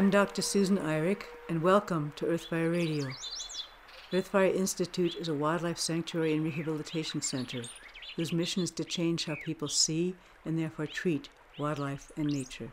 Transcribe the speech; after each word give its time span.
I'm 0.00 0.08
Dr. 0.08 0.40
Susan 0.40 0.78
Eyrich, 0.78 1.24
and 1.50 1.60
welcome 1.60 2.14
to 2.16 2.24
Earthfire 2.24 2.72
Radio. 2.72 3.08
Earthfire 4.10 4.54
Institute 4.54 5.14
is 5.16 5.28
a 5.28 5.34
wildlife 5.34 5.78
sanctuary 5.78 6.32
and 6.32 6.42
rehabilitation 6.42 7.20
center 7.20 7.60
whose 8.16 8.32
mission 8.32 8.62
is 8.62 8.70
to 8.70 8.84
change 8.84 9.26
how 9.26 9.36
people 9.44 9.68
see 9.68 10.14
and 10.46 10.58
therefore 10.58 10.86
treat 10.86 11.28
wildlife 11.58 12.10
and 12.16 12.28
nature. 12.28 12.72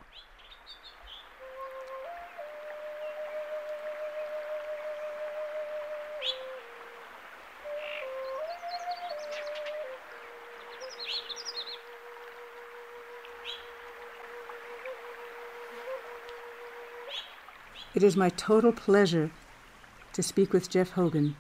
It 17.98 18.04
is 18.04 18.16
my 18.16 18.30
total 18.30 18.72
pleasure 18.72 19.32
to 20.14 20.22
speak 20.22 20.54
with 20.54 20.70
Jeff 20.70 20.92
Hogan, 20.92 21.36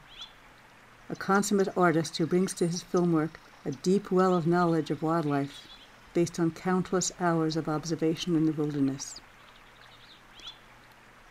a 1.07 1.15
consummate 1.15 1.77
artist 1.77 2.17
who 2.17 2.25
brings 2.25 2.51
to 2.55 2.65
his 2.65 2.81
film 2.81 3.13
work 3.13 3.39
a 3.63 3.69
deep 3.69 4.09
well 4.09 4.33
of 4.33 4.47
knowledge 4.47 4.89
of 4.89 5.03
wildlife 5.03 5.67
based 6.15 6.39
on 6.39 6.49
countless 6.49 7.11
hours 7.19 7.57
of 7.57 7.69
observation 7.69 8.35
in 8.35 8.47
the 8.47 8.53
wilderness. 8.53 9.21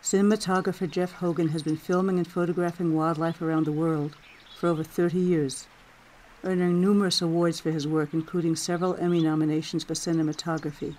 Cinematographer 0.01 0.89
Jeff 0.89 1.11
Hogan 1.11 1.49
has 1.49 1.61
been 1.61 1.75
filming 1.75 2.19
and 2.19 2.25
photographing 2.25 2.95
wildlife 2.95 3.41
around 3.41 3.65
the 3.65 3.73
world 3.73 4.15
for 4.57 4.69
over 4.69 4.81
30 4.81 5.19
years, 5.19 5.67
earning 6.45 6.79
numerous 6.79 7.21
awards 7.21 7.59
for 7.59 7.71
his 7.71 7.85
work, 7.85 8.13
including 8.13 8.55
several 8.55 8.95
Emmy 8.95 9.21
nominations 9.21 9.83
for 9.83 9.93
cinematography. 9.93 10.95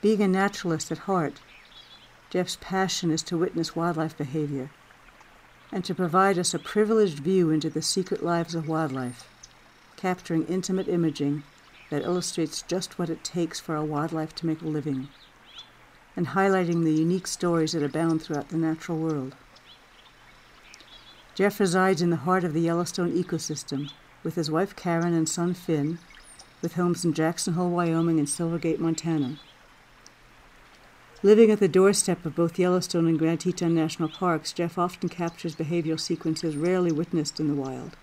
Being 0.00 0.20
a 0.20 0.26
naturalist 0.26 0.90
at 0.90 0.98
heart, 0.98 1.34
Jeff's 2.30 2.56
passion 2.60 3.10
is 3.10 3.24
to 3.24 3.36
witness 3.36 3.74
wildlife 3.74 4.16
behavior 4.16 4.70
and 5.72 5.84
to 5.84 5.94
provide 5.94 6.38
us 6.38 6.54
a 6.54 6.58
privileged 6.58 7.18
view 7.18 7.50
into 7.50 7.68
the 7.68 7.82
secret 7.82 8.22
lives 8.24 8.54
of 8.54 8.68
wildlife, 8.68 9.28
capturing 9.96 10.46
intimate 10.46 10.88
imaging 10.88 11.42
that 11.90 12.02
illustrates 12.02 12.62
just 12.62 12.98
what 12.98 13.10
it 13.10 13.24
takes 13.24 13.58
for 13.58 13.76
our 13.76 13.84
wildlife 13.84 14.34
to 14.36 14.46
make 14.46 14.62
a 14.62 14.66
living, 14.66 15.08
and 16.16 16.28
highlighting 16.28 16.84
the 16.84 16.92
unique 16.92 17.26
stories 17.26 17.72
that 17.72 17.82
abound 17.82 18.22
throughout 18.22 18.48
the 18.48 18.56
natural 18.56 18.98
world. 18.98 19.34
Jeff 21.34 21.58
resides 21.58 22.02
in 22.02 22.10
the 22.10 22.16
heart 22.16 22.44
of 22.44 22.52
the 22.52 22.60
Yellowstone 22.60 23.12
ecosystem 23.12 23.90
with 24.22 24.36
his 24.36 24.50
wife 24.50 24.76
Karen 24.76 25.14
and 25.14 25.28
son 25.28 25.54
Finn, 25.54 25.98
with 26.62 26.74
homes 26.74 27.04
in 27.04 27.12
Jackson 27.12 27.54
Hole, 27.54 27.70
Wyoming 27.70 28.18
and 28.18 28.28
Silvergate, 28.28 28.78
Montana. 28.78 29.38
Living 31.22 31.50
at 31.50 31.60
the 31.60 31.68
doorstep 31.68 32.24
of 32.24 32.34
both 32.34 32.58
Yellowstone 32.58 33.06
and 33.06 33.18
Grand 33.18 33.40
Teton 33.40 33.74
National 33.74 34.08
Parks, 34.08 34.54
Jeff 34.54 34.78
often 34.78 35.10
captures 35.10 35.54
behavioral 35.54 36.00
sequences 36.00 36.56
rarely 36.56 36.90
witnessed 36.90 37.38
in 37.38 37.48
the 37.48 37.54
wild. 37.54 37.94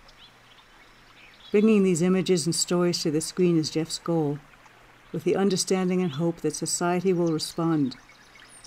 Bringing 1.49 1.81
these 1.81 2.03
images 2.03 2.45
and 2.45 2.53
stories 2.53 3.01
to 3.01 3.09
the 3.09 3.21
screen 3.21 3.57
is 3.57 3.71
Jeff's 3.71 3.97
goal, 3.97 4.37
with 5.11 5.23
the 5.23 5.35
understanding 5.35 6.03
and 6.03 6.11
hope 6.11 6.41
that 6.41 6.55
society 6.55 7.11
will 7.11 7.33
respond 7.33 7.95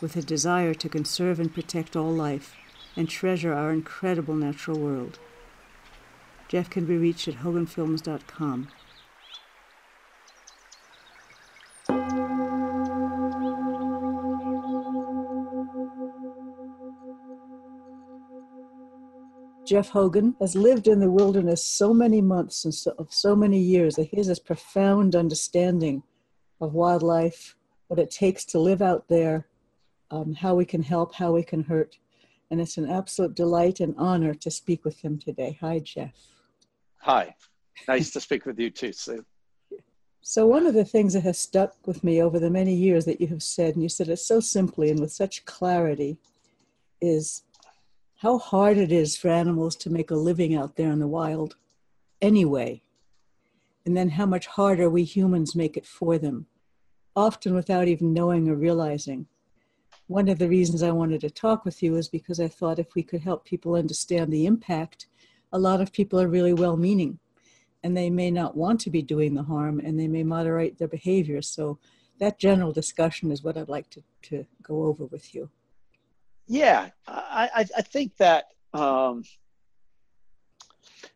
with 0.02 0.16
a 0.16 0.22
desire 0.22 0.74
to 0.74 0.88
conserve 0.88 1.38
and 1.38 1.54
protect 1.54 1.94
all 1.94 2.10
life 2.10 2.56
and 2.96 3.08
treasure 3.08 3.52
our 3.52 3.70
incredible 3.70 4.34
natural 4.34 4.80
world. 4.80 5.20
Jeff 6.48 6.68
can 6.68 6.86
be 6.86 6.96
reached 6.96 7.28
at 7.28 7.36
hoganfilms.com. 7.36 8.68
Jeff 19.70 19.90
Hogan 19.90 20.34
has 20.40 20.56
lived 20.56 20.88
in 20.88 20.98
the 20.98 21.12
wilderness 21.12 21.64
so 21.64 21.94
many 21.94 22.20
months 22.20 22.64
and 22.64 22.74
so, 22.74 22.92
of 22.98 23.14
so 23.14 23.36
many 23.36 23.60
years 23.60 23.94
that 23.94 24.08
he 24.08 24.16
has 24.16 24.26
this 24.26 24.40
profound 24.40 25.14
understanding 25.14 26.02
of 26.60 26.74
wildlife, 26.74 27.54
what 27.86 28.00
it 28.00 28.10
takes 28.10 28.44
to 28.46 28.58
live 28.58 28.82
out 28.82 29.06
there, 29.06 29.46
um, 30.10 30.34
how 30.34 30.56
we 30.56 30.64
can 30.64 30.82
help, 30.82 31.14
how 31.14 31.30
we 31.30 31.44
can 31.44 31.62
hurt. 31.62 31.98
And 32.50 32.60
it's 32.60 32.78
an 32.78 32.90
absolute 32.90 33.36
delight 33.36 33.78
and 33.78 33.94
honor 33.96 34.34
to 34.34 34.50
speak 34.50 34.84
with 34.84 34.98
him 34.98 35.20
today. 35.20 35.56
Hi, 35.60 35.78
Jeff. 35.78 36.16
Hi. 37.02 37.36
Nice 37.86 38.10
to 38.10 38.20
speak 38.20 38.46
with 38.46 38.58
you 38.58 38.70
too, 38.70 38.92
Sue. 38.92 39.24
So, 40.20 40.48
one 40.48 40.66
of 40.66 40.74
the 40.74 40.84
things 40.84 41.12
that 41.12 41.22
has 41.22 41.38
stuck 41.38 41.76
with 41.86 42.02
me 42.02 42.20
over 42.20 42.40
the 42.40 42.50
many 42.50 42.74
years 42.74 43.04
that 43.04 43.20
you 43.20 43.28
have 43.28 43.44
said, 43.44 43.74
and 43.74 43.84
you 43.84 43.88
said 43.88 44.08
it 44.08 44.16
so 44.16 44.40
simply 44.40 44.90
and 44.90 44.98
with 44.98 45.12
such 45.12 45.44
clarity, 45.44 46.18
is 47.00 47.44
how 48.20 48.36
hard 48.36 48.76
it 48.76 48.92
is 48.92 49.16
for 49.16 49.28
animals 49.28 49.74
to 49.74 49.88
make 49.88 50.10
a 50.10 50.14
living 50.14 50.54
out 50.54 50.76
there 50.76 50.90
in 50.90 50.98
the 50.98 51.08
wild 51.08 51.56
anyway. 52.20 52.82
And 53.86 53.96
then 53.96 54.10
how 54.10 54.26
much 54.26 54.46
harder 54.46 54.90
we 54.90 55.04
humans 55.04 55.56
make 55.56 55.74
it 55.74 55.86
for 55.86 56.18
them, 56.18 56.44
often 57.16 57.54
without 57.54 57.88
even 57.88 58.12
knowing 58.12 58.46
or 58.46 58.56
realizing. 58.56 59.26
One 60.06 60.28
of 60.28 60.38
the 60.38 60.50
reasons 60.50 60.82
I 60.82 60.90
wanted 60.90 61.22
to 61.22 61.30
talk 61.30 61.64
with 61.64 61.82
you 61.82 61.96
is 61.96 62.08
because 62.08 62.40
I 62.40 62.48
thought 62.48 62.78
if 62.78 62.94
we 62.94 63.02
could 63.02 63.22
help 63.22 63.46
people 63.46 63.74
understand 63.74 64.30
the 64.30 64.44
impact, 64.44 65.06
a 65.50 65.58
lot 65.58 65.80
of 65.80 65.90
people 65.90 66.20
are 66.20 66.28
really 66.28 66.52
well 66.52 66.76
meaning 66.76 67.18
and 67.82 67.96
they 67.96 68.10
may 68.10 68.30
not 68.30 68.54
want 68.54 68.80
to 68.80 68.90
be 68.90 69.00
doing 69.00 69.32
the 69.32 69.44
harm 69.44 69.80
and 69.80 69.98
they 69.98 70.08
may 70.08 70.24
moderate 70.24 70.76
their 70.76 70.88
behavior. 70.88 71.40
So, 71.40 71.78
that 72.18 72.38
general 72.38 72.70
discussion 72.70 73.32
is 73.32 73.42
what 73.42 73.56
I'd 73.56 73.70
like 73.70 73.88
to, 73.88 74.02
to 74.24 74.44
go 74.62 74.84
over 74.84 75.06
with 75.06 75.34
you. 75.34 75.48
Yeah, 76.52 76.88
I, 77.06 77.64
I 77.76 77.82
think 77.82 78.16
that 78.16 78.46
um, 78.74 79.22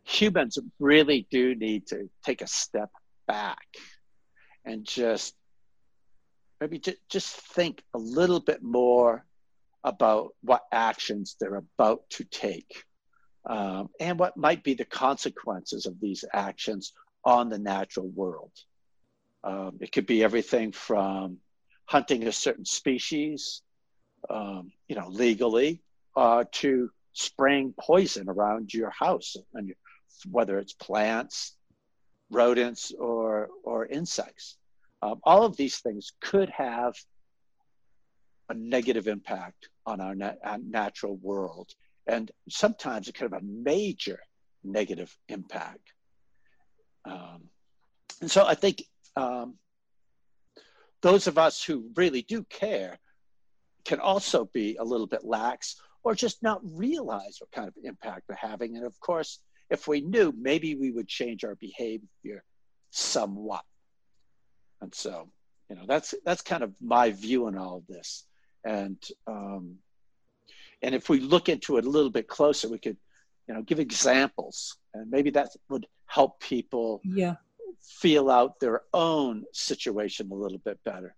humans 0.04 0.58
really 0.78 1.26
do 1.28 1.56
need 1.56 1.88
to 1.88 2.08
take 2.24 2.40
a 2.40 2.46
step 2.46 2.90
back 3.26 3.66
and 4.64 4.84
just 4.84 5.34
maybe 6.60 6.78
just, 6.78 6.98
just 7.08 7.36
think 7.36 7.82
a 7.94 7.98
little 7.98 8.38
bit 8.38 8.62
more 8.62 9.24
about 9.82 10.36
what 10.42 10.62
actions 10.70 11.34
they're 11.40 11.56
about 11.56 12.08
to 12.10 12.22
take 12.22 12.84
um, 13.44 13.88
and 13.98 14.20
what 14.20 14.36
might 14.36 14.62
be 14.62 14.74
the 14.74 14.84
consequences 14.84 15.86
of 15.86 15.98
these 16.00 16.24
actions 16.32 16.92
on 17.24 17.48
the 17.48 17.58
natural 17.58 18.06
world. 18.06 18.52
Um, 19.42 19.78
it 19.80 19.90
could 19.90 20.06
be 20.06 20.22
everything 20.22 20.70
from 20.70 21.38
hunting 21.86 22.28
a 22.28 22.30
certain 22.30 22.64
species 22.64 23.62
um, 24.30 24.72
you 24.88 24.96
know, 24.96 25.08
legally 25.08 25.82
uh, 26.16 26.44
to 26.52 26.90
spraying 27.12 27.74
poison 27.78 28.28
around 28.28 28.72
your 28.72 28.90
house, 28.90 29.36
and 29.54 29.72
whether 30.30 30.58
it's 30.58 30.72
plants, 30.72 31.56
rodents, 32.30 32.92
or 32.92 33.48
or 33.64 33.86
insects. 33.86 34.56
Um, 35.02 35.20
all 35.24 35.44
of 35.44 35.56
these 35.56 35.78
things 35.78 36.12
could 36.20 36.48
have 36.50 36.94
a 38.48 38.54
negative 38.54 39.06
impact 39.06 39.68
on 39.86 40.00
our, 40.00 40.14
our 40.44 40.58
natural 40.58 41.16
world, 41.16 41.70
and 42.06 42.30
sometimes 42.48 43.08
it 43.08 43.14
could 43.14 43.30
have 43.30 43.42
a 43.42 43.44
major 43.44 44.18
negative 44.62 45.14
impact. 45.28 45.92
Um, 47.04 47.44
and 48.20 48.30
so 48.30 48.46
I 48.46 48.54
think 48.54 48.82
um, 49.16 49.56
those 51.02 51.26
of 51.26 51.36
us 51.36 51.62
who 51.62 51.90
really 51.94 52.22
do 52.22 52.44
care 52.44 52.98
can 53.84 54.00
also 54.00 54.46
be 54.52 54.76
a 54.76 54.84
little 54.84 55.06
bit 55.06 55.24
lax 55.24 55.76
or 56.02 56.14
just 56.14 56.42
not 56.42 56.60
realize 56.64 57.38
what 57.40 57.50
kind 57.50 57.68
of 57.68 57.74
impact 57.82 58.24
they're 58.28 58.36
having. 58.36 58.76
And 58.76 58.84
of 58.84 58.98
course, 59.00 59.40
if 59.70 59.88
we 59.88 60.00
knew, 60.00 60.32
maybe 60.36 60.74
we 60.74 60.90
would 60.90 61.08
change 61.08 61.44
our 61.44 61.54
behavior 61.56 62.44
somewhat. 62.90 63.64
And 64.80 64.94
so, 64.94 65.28
you 65.68 65.76
know, 65.76 65.84
that's 65.86 66.14
that's 66.24 66.42
kind 66.42 66.62
of 66.62 66.74
my 66.80 67.10
view 67.10 67.46
on 67.46 67.56
all 67.56 67.78
of 67.78 67.86
this. 67.86 68.24
And 68.64 69.02
um, 69.26 69.76
and 70.82 70.94
if 70.94 71.08
we 71.08 71.20
look 71.20 71.48
into 71.48 71.78
it 71.78 71.86
a 71.86 71.90
little 71.90 72.10
bit 72.10 72.28
closer, 72.28 72.68
we 72.68 72.78
could, 72.78 72.98
you 73.48 73.54
know, 73.54 73.62
give 73.62 73.80
examples, 73.80 74.76
and 74.92 75.10
maybe 75.10 75.30
that 75.30 75.48
would 75.70 75.86
help 76.06 76.40
people 76.40 77.00
yeah. 77.04 77.36
feel 77.80 78.30
out 78.30 78.60
their 78.60 78.82
own 78.92 79.44
situation 79.52 80.30
a 80.30 80.34
little 80.34 80.58
bit 80.58 80.78
better. 80.84 81.16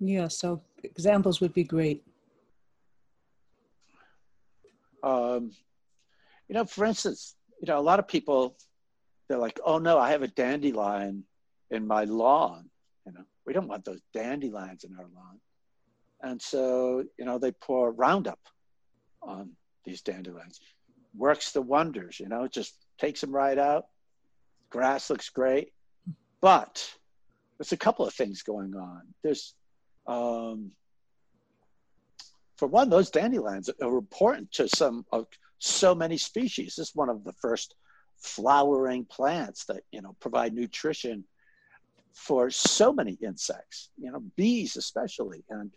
Yeah, 0.00 0.28
so 0.28 0.62
examples 0.84 1.40
would 1.40 1.52
be 1.52 1.64
great. 1.64 2.04
Um, 5.02 5.52
you 6.48 6.54
know, 6.54 6.64
for 6.64 6.84
instance, 6.84 7.34
you 7.60 7.66
know, 7.66 7.78
a 7.78 7.80
lot 7.80 7.98
of 7.98 8.06
people, 8.06 8.56
they're 9.28 9.38
like, 9.38 9.60
oh 9.64 9.78
no, 9.78 9.98
I 9.98 10.10
have 10.10 10.22
a 10.22 10.28
dandelion 10.28 11.24
in 11.70 11.86
my 11.86 12.04
lawn. 12.04 12.70
You 13.06 13.12
know, 13.12 13.24
we 13.46 13.52
don't 13.52 13.68
want 13.68 13.84
those 13.84 14.00
dandelions 14.14 14.84
in 14.84 14.94
our 14.94 15.06
lawn. 15.14 15.40
And 16.22 16.40
so, 16.40 17.04
you 17.18 17.24
know, 17.24 17.38
they 17.38 17.52
pour 17.52 17.92
Roundup 17.92 18.40
on 19.22 19.50
these 19.84 20.00
dandelions. 20.02 20.60
Works 21.16 21.52
the 21.52 21.62
wonders, 21.62 22.20
you 22.20 22.28
know, 22.28 22.46
just 22.48 22.74
takes 22.98 23.20
them 23.20 23.32
right 23.32 23.58
out. 23.58 23.86
Grass 24.70 25.10
looks 25.10 25.30
great. 25.30 25.72
But 26.40 26.94
there's 27.58 27.72
a 27.72 27.76
couple 27.76 28.06
of 28.06 28.14
things 28.14 28.42
going 28.42 28.74
on. 28.74 29.02
There's 29.22 29.54
Um, 30.08 30.72
for 32.56 32.66
one, 32.66 32.88
those 32.88 33.10
dandelions 33.10 33.70
are 33.80 33.98
important 33.98 34.50
to 34.52 34.68
some 34.68 35.04
of 35.12 35.26
so 35.58 35.94
many 35.94 36.16
species. 36.16 36.74
This 36.76 36.88
is 36.88 36.96
one 36.96 37.08
of 37.08 37.22
the 37.22 37.34
first 37.34 37.74
flowering 38.16 39.04
plants 39.04 39.64
that 39.66 39.82
you 39.92 40.02
know 40.02 40.16
provide 40.18 40.54
nutrition 40.54 41.24
for 42.14 42.50
so 42.50 42.92
many 42.92 43.16
insects. 43.22 43.90
You 43.96 44.10
know, 44.10 44.22
bees 44.36 44.76
especially, 44.76 45.44
and 45.50 45.72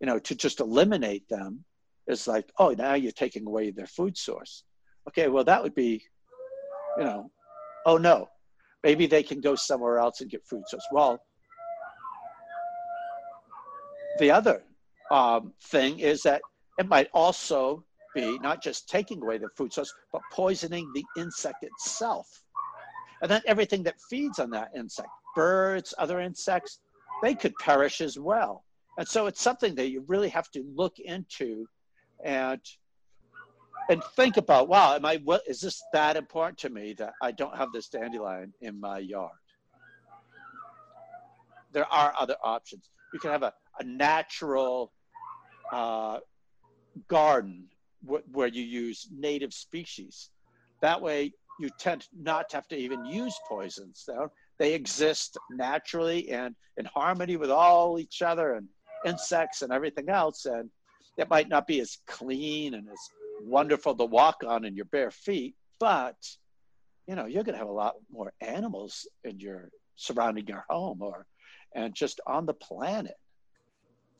you 0.00 0.06
know 0.06 0.18
to 0.18 0.34
just 0.34 0.60
eliminate 0.60 1.26
them 1.28 1.64
is 2.06 2.28
like, 2.28 2.50
oh, 2.58 2.70
now 2.70 2.94
you're 2.94 3.12
taking 3.12 3.46
away 3.46 3.70
their 3.70 3.86
food 3.86 4.18
source. 4.18 4.64
Okay, 5.08 5.28
well 5.28 5.44
that 5.44 5.62
would 5.62 5.74
be, 5.74 6.02
you 6.98 7.04
know, 7.04 7.30
oh 7.86 7.96
no, 7.96 8.28
maybe 8.82 9.06
they 9.06 9.22
can 9.22 9.40
go 9.40 9.54
somewhere 9.54 9.98
else 9.98 10.20
and 10.20 10.30
get 10.30 10.46
food 10.46 10.64
source. 10.68 10.86
Well, 10.92 11.20
the 14.18 14.30
other 14.30 14.62
um, 15.10 15.52
thing 15.62 15.98
is 15.98 16.22
that 16.22 16.42
it 16.78 16.88
might 16.88 17.08
also 17.12 17.84
be 18.14 18.38
not 18.38 18.62
just 18.62 18.88
taking 18.88 19.22
away 19.22 19.38
the 19.38 19.48
food 19.56 19.72
source, 19.72 19.92
but 20.12 20.22
poisoning 20.32 20.90
the 20.94 21.04
insect 21.20 21.62
itself. 21.62 22.42
And 23.22 23.30
then 23.30 23.42
everything 23.46 23.82
that 23.84 23.94
feeds 24.10 24.38
on 24.38 24.50
that 24.50 24.70
insect, 24.76 25.08
birds, 25.34 25.94
other 25.98 26.20
insects, 26.20 26.80
they 27.22 27.34
could 27.34 27.54
perish 27.58 28.00
as 28.00 28.18
well. 28.18 28.64
And 28.98 29.06
so 29.06 29.26
it's 29.26 29.40
something 29.40 29.74
that 29.74 29.90
you 29.90 30.04
really 30.06 30.28
have 30.30 30.50
to 30.52 30.64
look 30.74 30.98
into 30.98 31.66
and 32.24 32.60
and 33.88 34.02
think 34.16 34.36
about, 34.36 34.68
wow, 34.68 34.96
am 34.96 35.04
I 35.04 35.20
what 35.22 35.42
is 35.46 35.60
this 35.60 35.80
that 35.92 36.16
important 36.16 36.58
to 36.58 36.70
me 36.70 36.94
that 36.94 37.12
I 37.22 37.30
don't 37.30 37.56
have 37.56 37.70
this 37.72 37.88
dandelion 37.88 38.52
in 38.60 38.80
my 38.80 38.98
yard? 38.98 39.30
There 41.72 41.86
are 41.92 42.12
other 42.18 42.36
options. 42.42 42.90
You 43.12 43.20
can 43.20 43.30
have 43.30 43.42
a, 43.42 43.52
a 43.78 43.84
natural 43.84 44.92
uh, 45.72 46.18
garden 47.08 47.66
where 48.32 48.48
you 48.48 48.62
use 48.62 49.08
native 49.12 49.52
species. 49.52 50.30
That 50.82 51.00
way, 51.00 51.32
you 51.60 51.70
tend 51.80 52.06
not 52.16 52.48
to 52.50 52.56
have 52.56 52.68
to 52.68 52.76
even 52.76 53.04
use 53.04 53.34
poisons. 53.48 54.08
They 54.58 54.74
exist 54.74 55.36
naturally 55.50 56.30
and 56.30 56.54
in 56.76 56.84
harmony 56.86 57.36
with 57.36 57.50
all 57.50 57.98
each 57.98 58.22
other 58.22 58.54
and 58.54 58.68
insects 59.04 59.62
and 59.62 59.72
everything 59.72 60.08
else. 60.08 60.44
And 60.44 60.70
it 61.16 61.30
might 61.30 61.48
not 61.48 61.66
be 61.66 61.80
as 61.80 61.98
clean 62.06 62.74
and 62.74 62.86
as 62.88 63.00
wonderful 63.42 63.94
to 63.94 64.04
walk 64.04 64.42
on 64.46 64.64
in 64.64 64.76
your 64.76 64.84
bare 64.86 65.10
feet, 65.10 65.54
but 65.78 66.16
you 67.06 67.14
know 67.14 67.26
you're 67.26 67.44
going 67.44 67.54
to 67.54 67.58
have 67.58 67.68
a 67.68 67.72
lot 67.72 67.94
more 68.10 68.32
animals 68.40 69.06
in 69.24 69.38
your 69.38 69.70
surrounding 69.96 70.46
your 70.46 70.64
home 70.68 71.00
or 71.00 71.26
and 71.74 71.94
just 71.94 72.20
on 72.26 72.46
the 72.46 72.54
planet. 72.54 73.14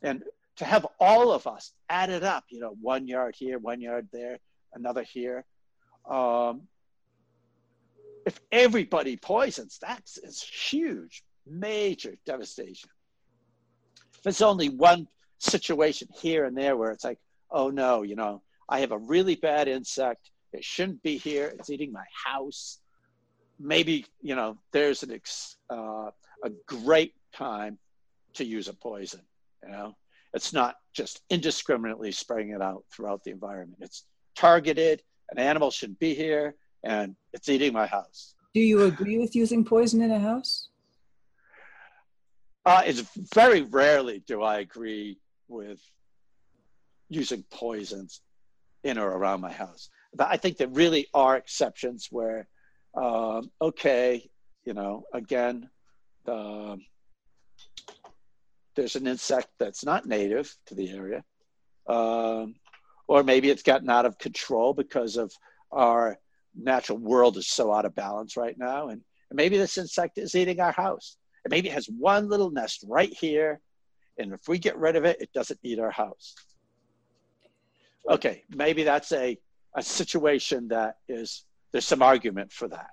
And 0.01 0.23
to 0.57 0.65
have 0.65 0.85
all 0.99 1.31
of 1.31 1.47
us 1.47 1.73
added 1.89 2.23
up, 2.23 2.45
you 2.49 2.59
know, 2.59 2.75
one 2.81 3.07
yard 3.07 3.35
here, 3.37 3.59
one 3.59 3.81
yard 3.81 4.07
there, 4.11 4.37
another 4.73 5.03
here. 5.03 5.45
Um, 6.09 6.63
if 8.25 8.39
everybody 8.51 9.15
poisons, 9.15 9.77
that's 9.81 10.17
is 10.17 10.41
huge, 10.41 11.23
major 11.45 12.15
devastation. 12.25 12.89
If 14.25 14.41
only 14.41 14.69
one 14.69 15.07
situation 15.39 16.09
here 16.13 16.45
and 16.45 16.57
there 16.57 16.75
where 16.75 16.91
it's 16.91 17.03
like, 17.03 17.19
oh 17.51 17.69
no, 17.69 18.01
you 18.01 18.15
know, 18.15 18.41
I 18.67 18.79
have 18.81 18.91
a 18.91 18.97
really 18.97 19.35
bad 19.35 19.67
insect. 19.67 20.31
It 20.51 20.63
shouldn't 20.63 21.03
be 21.03 21.17
here. 21.17 21.53
It's 21.57 21.69
eating 21.69 21.91
my 21.91 22.05
house. 22.25 22.79
Maybe 23.59 24.05
you 24.21 24.35
know, 24.35 24.57
there's 24.71 25.03
an 25.03 25.11
ex, 25.11 25.55
uh, 25.69 26.09
a 26.43 26.49
great 26.65 27.13
time 27.33 27.77
to 28.33 28.43
use 28.43 28.67
a 28.67 28.73
poison. 28.73 29.21
You 29.67 29.73
know, 29.73 29.97
it's 30.33 30.53
not 30.53 30.75
just 30.93 31.21
indiscriminately 31.29 32.11
spraying 32.11 32.51
it 32.51 32.61
out 32.61 32.83
throughout 32.91 33.23
the 33.23 33.31
environment. 33.31 33.79
It's 33.81 34.05
targeted. 34.35 35.01
An 35.31 35.39
animal 35.39 35.71
shouldn't 35.71 35.99
be 35.99 36.15
here, 36.15 36.55
and 36.83 37.15
it's 37.33 37.49
eating 37.49 37.73
my 37.73 37.85
house. 37.85 38.33
Do 38.53 38.61
you 38.61 38.83
agree 38.83 39.17
with 39.17 39.35
using 39.35 39.65
poison 39.65 40.01
in 40.01 40.11
a 40.11 40.19
house? 40.19 40.69
Uh, 42.65 42.83
it's 42.85 43.01
very 43.33 43.61
rarely 43.61 44.23
do 44.25 44.41
I 44.41 44.59
agree 44.59 45.19
with 45.47 45.79
using 47.09 47.43
poisons 47.51 48.21
in 48.83 48.97
or 48.97 49.09
around 49.09 49.41
my 49.41 49.51
house. 49.51 49.89
But 50.13 50.27
I 50.29 50.37
think 50.37 50.57
there 50.57 50.67
really 50.67 51.07
are 51.13 51.35
exceptions 51.35 52.07
where, 52.09 52.47
um, 52.95 53.51
okay, 53.61 54.29
you 54.65 54.73
know, 54.73 55.03
again, 55.13 55.69
the 56.25 56.77
there's 58.77 58.95
an 58.95 59.07
insect 59.07 59.49
that's 59.59 59.83
not 59.83 60.05
native 60.05 60.55
to 60.67 60.75
the 60.75 60.89
area, 60.91 61.23
um, 61.87 62.55
or 63.07 63.23
maybe 63.23 63.49
it's 63.49 63.63
gotten 63.63 63.89
out 63.89 64.05
of 64.05 64.17
control 64.17 64.73
because 64.73 65.17
of 65.17 65.33
our 65.71 66.17
natural 66.55 66.97
world 66.97 67.35
is 67.35 67.47
so 67.47 67.73
out 67.73 67.85
of 67.85 67.93
balance 67.93 68.37
right 68.37 68.57
now, 68.57 68.87
and, 68.87 69.01
and 69.29 69.35
maybe 69.35 69.57
this 69.57 69.77
insect 69.77 70.17
is 70.17 70.35
eating 70.35 70.61
our 70.61 70.71
house. 70.71 71.17
And 71.43 71.51
maybe 71.51 71.69
it 71.69 71.73
has 71.73 71.87
one 71.87 72.29
little 72.29 72.51
nest 72.51 72.85
right 72.87 73.13
here, 73.13 73.59
and 74.17 74.31
if 74.31 74.47
we 74.47 74.57
get 74.59 74.77
rid 74.77 74.95
of 74.95 75.03
it, 75.03 75.17
it 75.19 75.33
doesn't 75.33 75.59
eat 75.63 75.79
our 75.79 75.91
house. 75.91 76.35
Okay, 78.09 78.43
maybe 78.55 78.83
that's 78.83 79.11
a 79.11 79.37
a 79.75 79.83
situation 79.83 80.69
that 80.69 80.97
is 81.07 81.45
there's 81.71 81.85
some 81.85 82.01
argument 82.01 82.51
for 82.51 82.67
that, 82.69 82.91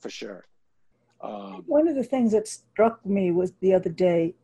for 0.00 0.10
sure. 0.10 0.46
Um, 1.20 1.62
One 1.66 1.86
of 1.86 1.94
the 1.94 2.02
things 2.02 2.32
that 2.32 2.48
struck 2.48 3.04
me 3.06 3.30
was 3.30 3.52
the 3.60 3.72
other 3.74 3.90
day 3.90 4.34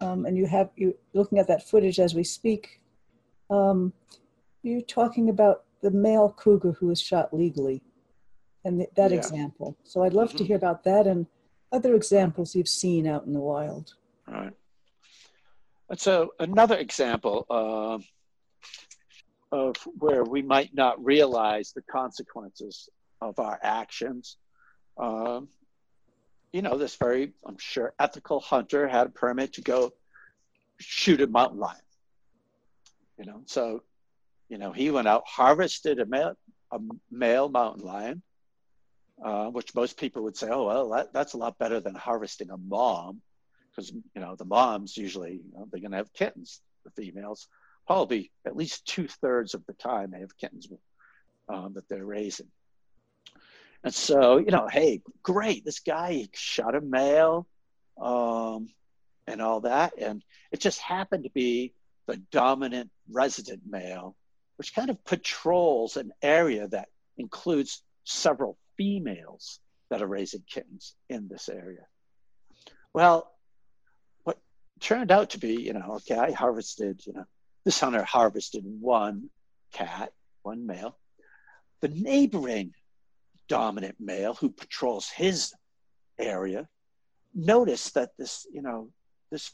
um, 0.00 0.26
and 0.26 0.36
you 0.36 0.46
have 0.46 0.70
you 0.76 0.96
looking 1.12 1.38
at 1.38 1.48
that 1.48 1.68
footage 1.68 2.00
as 2.00 2.14
we 2.14 2.24
speak. 2.24 2.80
Um, 3.50 3.92
you're 4.62 4.80
talking 4.80 5.28
about 5.28 5.64
the 5.82 5.90
male 5.90 6.34
cougar 6.36 6.72
who 6.72 6.86
was 6.86 7.00
shot 7.00 7.32
legally, 7.32 7.82
and 8.64 8.78
th- 8.78 8.90
that 8.96 9.10
yeah. 9.10 9.18
example. 9.18 9.76
So 9.84 10.02
I'd 10.02 10.14
love 10.14 10.28
mm-hmm. 10.28 10.38
to 10.38 10.44
hear 10.44 10.56
about 10.56 10.84
that 10.84 11.06
and 11.06 11.26
other 11.72 11.94
examples 11.94 12.54
you've 12.54 12.68
seen 12.68 13.06
out 13.06 13.26
in 13.26 13.32
the 13.32 13.40
wild. 13.40 13.94
Right. 14.26 14.52
And 15.90 16.00
so 16.00 16.32
another 16.38 16.76
example 16.76 17.46
uh, 17.50 17.98
of 19.52 19.76
where 19.98 20.24
we 20.24 20.40
might 20.40 20.74
not 20.74 21.04
realize 21.04 21.72
the 21.72 21.82
consequences 21.82 22.88
of 23.20 23.38
our 23.38 23.58
actions. 23.62 24.38
Um, 24.96 25.48
you 26.54 26.62
know, 26.62 26.78
this 26.78 26.94
very, 26.94 27.32
I'm 27.44 27.58
sure, 27.58 27.94
ethical 27.98 28.38
hunter 28.38 28.86
had 28.86 29.08
a 29.08 29.10
permit 29.10 29.54
to 29.54 29.60
go 29.60 29.92
shoot 30.78 31.20
a 31.20 31.26
mountain 31.26 31.58
lion. 31.58 31.80
You 33.18 33.24
know, 33.24 33.40
so, 33.46 33.82
you 34.48 34.58
know, 34.58 34.70
he 34.70 34.92
went 34.92 35.08
out, 35.08 35.24
harvested 35.26 35.98
a 35.98 36.06
male, 36.06 36.36
a 36.70 36.78
male 37.10 37.48
mountain 37.48 37.84
lion, 37.84 38.22
uh, 39.24 39.46
which 39.46 39.74
most 39.74 39.98
people 39.98 40.22
would 40.22 40.36
say, 40.36 40.48
oh, 40.48 40.66
well, 40.66 40.90
that, 40.90 41.12
that's 41.12 41.32
a 41.32 41.38
lot 41.38 41.58
better 41.58 41.80
than 41.80 41.96
harvesting 41.96 42.50
a 42.50 42.56
mom, 42.56 43.20
because, 43.70 43.90
you 43.90 44.20
know, 44.20 44.36
the 44.36 44.44
moms 44.44 44.96
usually, 44.96 45.32
you 45.32 45.52
know, 45.54 45.66
they're 45.72 45.80
going 45.80 45.90
to 45.90 45.96
have 45.96 46.12
kittens. 46.12 46.60
The 46.84 46.92
females 46.92 47.48
probably 47.84 48.30
at 48.46 48.54
least 48.54 48.86
two 48.86 49.08
thirds 49.08 49.54
of 49.54 49.66
the 49.66 49.72
time 49.72 50.12
they 50.12 50.20
have 50.20 50.38
kittens 50.38 50.68
um, 51.48 51.72
that 51.74 51.88
they're 51.88 52.06
raising. 52.06 52.46
And 53.84 53.94
so, 53.94 54.38
you 54.38 54.50
know, 54.50 54.66
hey, 54.66 55.02
great, 55.22 55.64
this 55.64 55.80
guy 55.80 56.26
shot 56.32 56.74
a 56.74 56.80
male 56.80 57.46
um, 58.00 58.68
and 59.26 59.42
all 59.42 59.60
that. 59.60 59.92
And 59.98 60.24
it 60.50 60.60
just 60.60 60.80
happened 60.80 61.24
to 61.24 61.30
be 61.30 61.74
the 62.06 62.16
dominant 62.16 62.90
resident 63.10 63.60
male, 63.68 64.16
which 64.56 64.74
kind 64.74 64.88
of 64.88 65.04
patrols 65.04 65.98
an 65.98 66.12
area 66.22 66.66
that 66.68 66.88
includes 67.18 67.82
several 68.04 68.56
females 68.78 69.60
that 69.90 70.00
are 70.00 70.06
raising 70.06 70.42
kittens 70.48 70.94
in 71.10 71.28
this 71.28 71.50
area. 71.50 71.86
Well, 72.94 73.30
what 74.22 74.38
turned 74.80 75.12
out 75.12 75.30
to 75.30 75.38
be, 75.38 75.60
you 75.60 75.74
know, 75.74 75.96
okay, 75.96 76.16
I 76.16 76.30
harvested, 76.32 77.02
you 77.06 77.12
know, 77.12 77.26
this 77.66 77.80
hunter 77.80 78.02
harvested 78.02 78.64
one 78.64 79.28
cat, 79.72 80.12
one 80.42 80.66
male. 80.66 80.96
The 81.82 81.88
neighboring 81.88 82.72
dominant 83.48 83.96
male 83.98 84.34
who 84.34 84.50
patrols 84.50 85.10
his 85.10 85.52
area 86.18 86.68
notice 87.34 87.90
that 87.90 88.10
this, 88.18 88.46
you 88.52 88.62
know, 88.62 88.90
this 89.30 89.52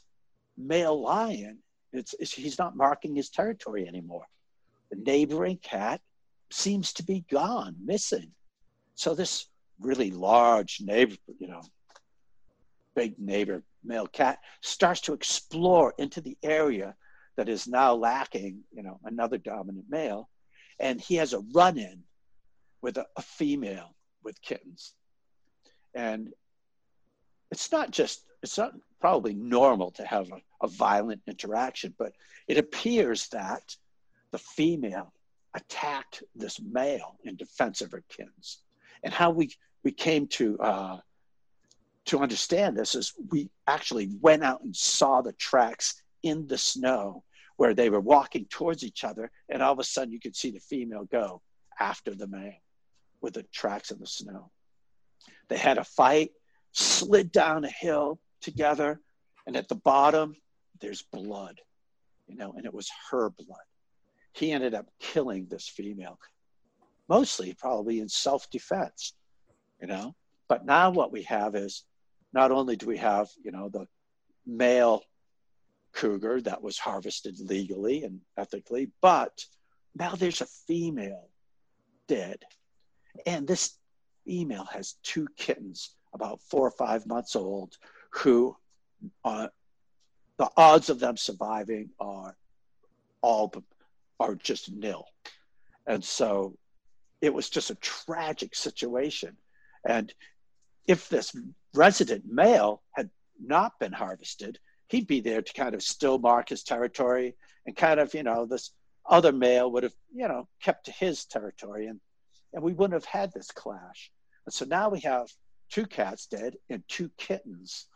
male 0.57 1.01
lion, 1.01 1.59
it's, 1.91 2.13
it's, 2.19 2.33
he's 2.33 2.59
not 2.59 2.75
marking 2.75 3.15
his 3.15 3.29
territory 3.29 3.87
anymore. 3.87 4.25
The 4.91 4.97
neighboring 4.97 5.57
cat 5.57 6.01
seems 6.51 6.93
to 6.93 7.03
be 7.03 7.25
gone, 7.31 7.75
missing. 7.83 8.31
So 8.95 9.15
this 9.15 9.47
really 9.79 10.11
large 10.11 10.79
neighbor, 10.81 11.15
you 11.39 11.47
know, 11.47 11.61
big 12.95 13.17
neighbor 13.17 13.63
male 13.83 14.07
cat 14.07 14.39
starts 14.61 15.01
to 15.01 15.13
explore 15.13 15.93
into 15.97 16.21
the 16.21 16.37
area 16.43 16.95
that 17.37 17.49
is 17.49 17.67
now 17.67 17.95
lacking, 17.95 18.63
you 18.71 18.83
know, 18.83 18.99
another 19.05 19.37
dominant 19.37 19.85
male. 19.89 20.29
And 20.79 20.99
he 20.99 21.15
has 21.15 21.33
a 21.33 21.39
run 21.53 21.77
in 21.77 22.03
with 22.81 22.97
a, 22.97 23.05
a 23.15 23.21
female 23.21 23.95
with 24.23 24.41
kittens. 24.41 24.93
And 25.93 26.29
it's 27.51 27.71
not 27.71 27.91
just 27.91 28.23
it's 28.41 28.57
not 28.57 28.73
probably 28.99 29.33
normal 29.33 29.91
to 29.91 30.05
have 30.05 30.31
a, 30.31 30.65
a 30.65 30.67
violent 30.67 31.21
interaction, 31.27 31.93
but 31.97 32.13
it 32.47 32.57
appears 32.57 33.27
that 33.29 33.75
the 34.31 34.37
female 34.37 35.13
attacked 35.53 36.23
this 36.35 36.59
male 36.61 37.17
in 37.23 37.35
defense 37.35 37.81
of 37.81 37.91
her 37.91 38.03
kittens. 38.09 38.59
And 39.03 39.13
how 39.13 39.31
we, 39.31 39.51
we 39.83 39.91
came 39.91 40.27
to, 40.27 40.57
uh, 40.59 40.97
to 42.05 42.19
understand 42.19 42.77
this 42.77 42.95
is 42.95 43.13
we 43.29 43.49
actually 43.67 44.09
went 44.21 44.43
out 44.43 44.61
and 44.63 44.75
saw 44.75 45.21
the 45.21 45.33
tracks 45.33 46.01
in 46.23 46.47
the 46.47 46.57
snow 46.57 47.23
where 47.57 47.73
they 47.73 47.89
were 47.89 47.99
walking 47.99 48.45
towards 48.45 48.83
each 48.83 49.03
other, 49.03 49.29
and 49.49 49.61
all 49.61 49.73
of 49.73 49.79
a 49.79 49.83
sudden 49.83 50.11
you 50.11 50.19
could 50.19 50.35
see 50.35 50.49
the 50.51 50.59
female 50.59 51.05
go 51.11 51.41
after 51.79 52.15
the 52.15 52.27
male 52.27 52.53
with 53.21 53.33
the 53.35 53.43
tracks 53.43 53.91
in 53.91 53.99
the 53.99 54.07
snow. 54.07 54.51
They 55.47 55.57
had 55.57 55.77
a 55.77 55.83
fight, 55.83 56.31
slid 56.71 57.31
down 57.31 57.65
a 57.65 57.69
hill 57.69 58.19
together, 58.41 58.99
and 59.45 59.55
at 59.55 59.67
the 59.67 59.75
bottom, 59.75 60.35
there's 60.79 61.01
blood, 61.01 61.59
you 62.27 62.35
know, 62.35 62.53
and 62.55 62.65
it 62.65 62.73
was 62.73 62.89
her 63.11 63.29
blood. 63.29 63.59
He 64.33 64.51
ended 64.51 64.73
up 64.73 64.87
killing 64.99 65.47
this 65.49 65.67
female, 65.67 66.17
mostly 67.07 67.53
probably 67.53 67.99
in 67.99 68.09
self 68.09 68.49
defense, 68.49 69.13
you 69.81 69.87
know. 69.87 70.15
But 70.47 70.65
now 70.65 70.89
what 70.89 71.11
we 71.11 71.23
have 71.23 71.55
is 71.55 71.83
not 72.33 72.51
only 72.51 72.75
do 72.75 72.85
we 72.85 72.97
have, 72.97 73.29
you 73.43 73.51
know, 73.51 73.69
the 73.69 73.87
male 74.45 75.03
cougar 75.93 76.41
that 76.41 76.61
was 76.61 76.77
harvested 76.77 77.39
legally 77.39 78.03
and 78.03 78.21
ethically, 78.37 78.89
but 79.01 79.45
now 79.95 80.15
there's 80.15 80.41
a 80.41 80.45
female 80.45 81.29
dead. 82.07 82.39
And 83.25 83.47
this 83.47 83.77
email 84.27 84.65
has 84.65 84.95
two 85.03 85.27
kittens, 85.37 85.95
about 86.13 86.41
four 86.41 86.67
or 86.67 86.71
five 86.71 87.05
months 87.05 87.35
old, 87.35 87.77
who 88.11 88.55
uh, 89.23 89.47
the 90.37 90.49
odds 90.57 90.89
of 90.89 90.99
them 90.99 91.17
surviving 91.17 91.89
are 91.99 92.35
all 93.21 93.53
are 94.19 94.35
just 94.35 94.71
nil. 94.71 95.05
And 95.87 96.03
so 96.03 96.55
it 97.21 97.33
was 97.33 97.49
just 97.49 97.69
a 97.69 97.75
tragic 97.75 98.55
situation. 98.55 99.37
And 99.87 100.13
if 100.87 101.09
this 101.09 101.35
resident 101.73 102.25
male 102.25 102.81
had 102.91 103.09
not 103.43 103.79
been 103.79 103.91
harvested, 103.91 104.59
he'd 104.89 105.07
be 105.07 105.21
there 105.21 105.41
to 105.41 105.53
kind 105.53 105.73
of 105.73 105.81
still 105.81 106.19
mark 106.19 106.49
his 106.49 106.63
territory 106.63 107.35
and 107.65 107.75
kind 107.75 107.99
of, 107.99 108.13
you 108.13 108.23
know, 108.23 108.45
this 108.45 108.71
other 109.09 109.31
male 109.31 109.71
would 109.71 109.83
have, 109.83 109.93
you 110.13 110.27
know, 110.27 110.47
kept 110.61 110.85
to 110.85 110.91
his 110.91 111.25
territory 111.25 111.87
and, 111.87 111.99
and 112.53 112.63
we 112.63 112.73
wouldn't 112.73 113.01
have 113.01 113.05
had 113.05 113.31
this 113.33 113.51
clash. 113.51 114.11
And 114.45 114.53
so 114.53 114.65
now 114.65 114.89
we 114.89 114.99
have 115.01 115.27
two 115.69 115.85
cats 115.85 116.25
dead 116.27 116.55
and 116.69 116.83
two 116.87 117.09
kittens 117.17 117.87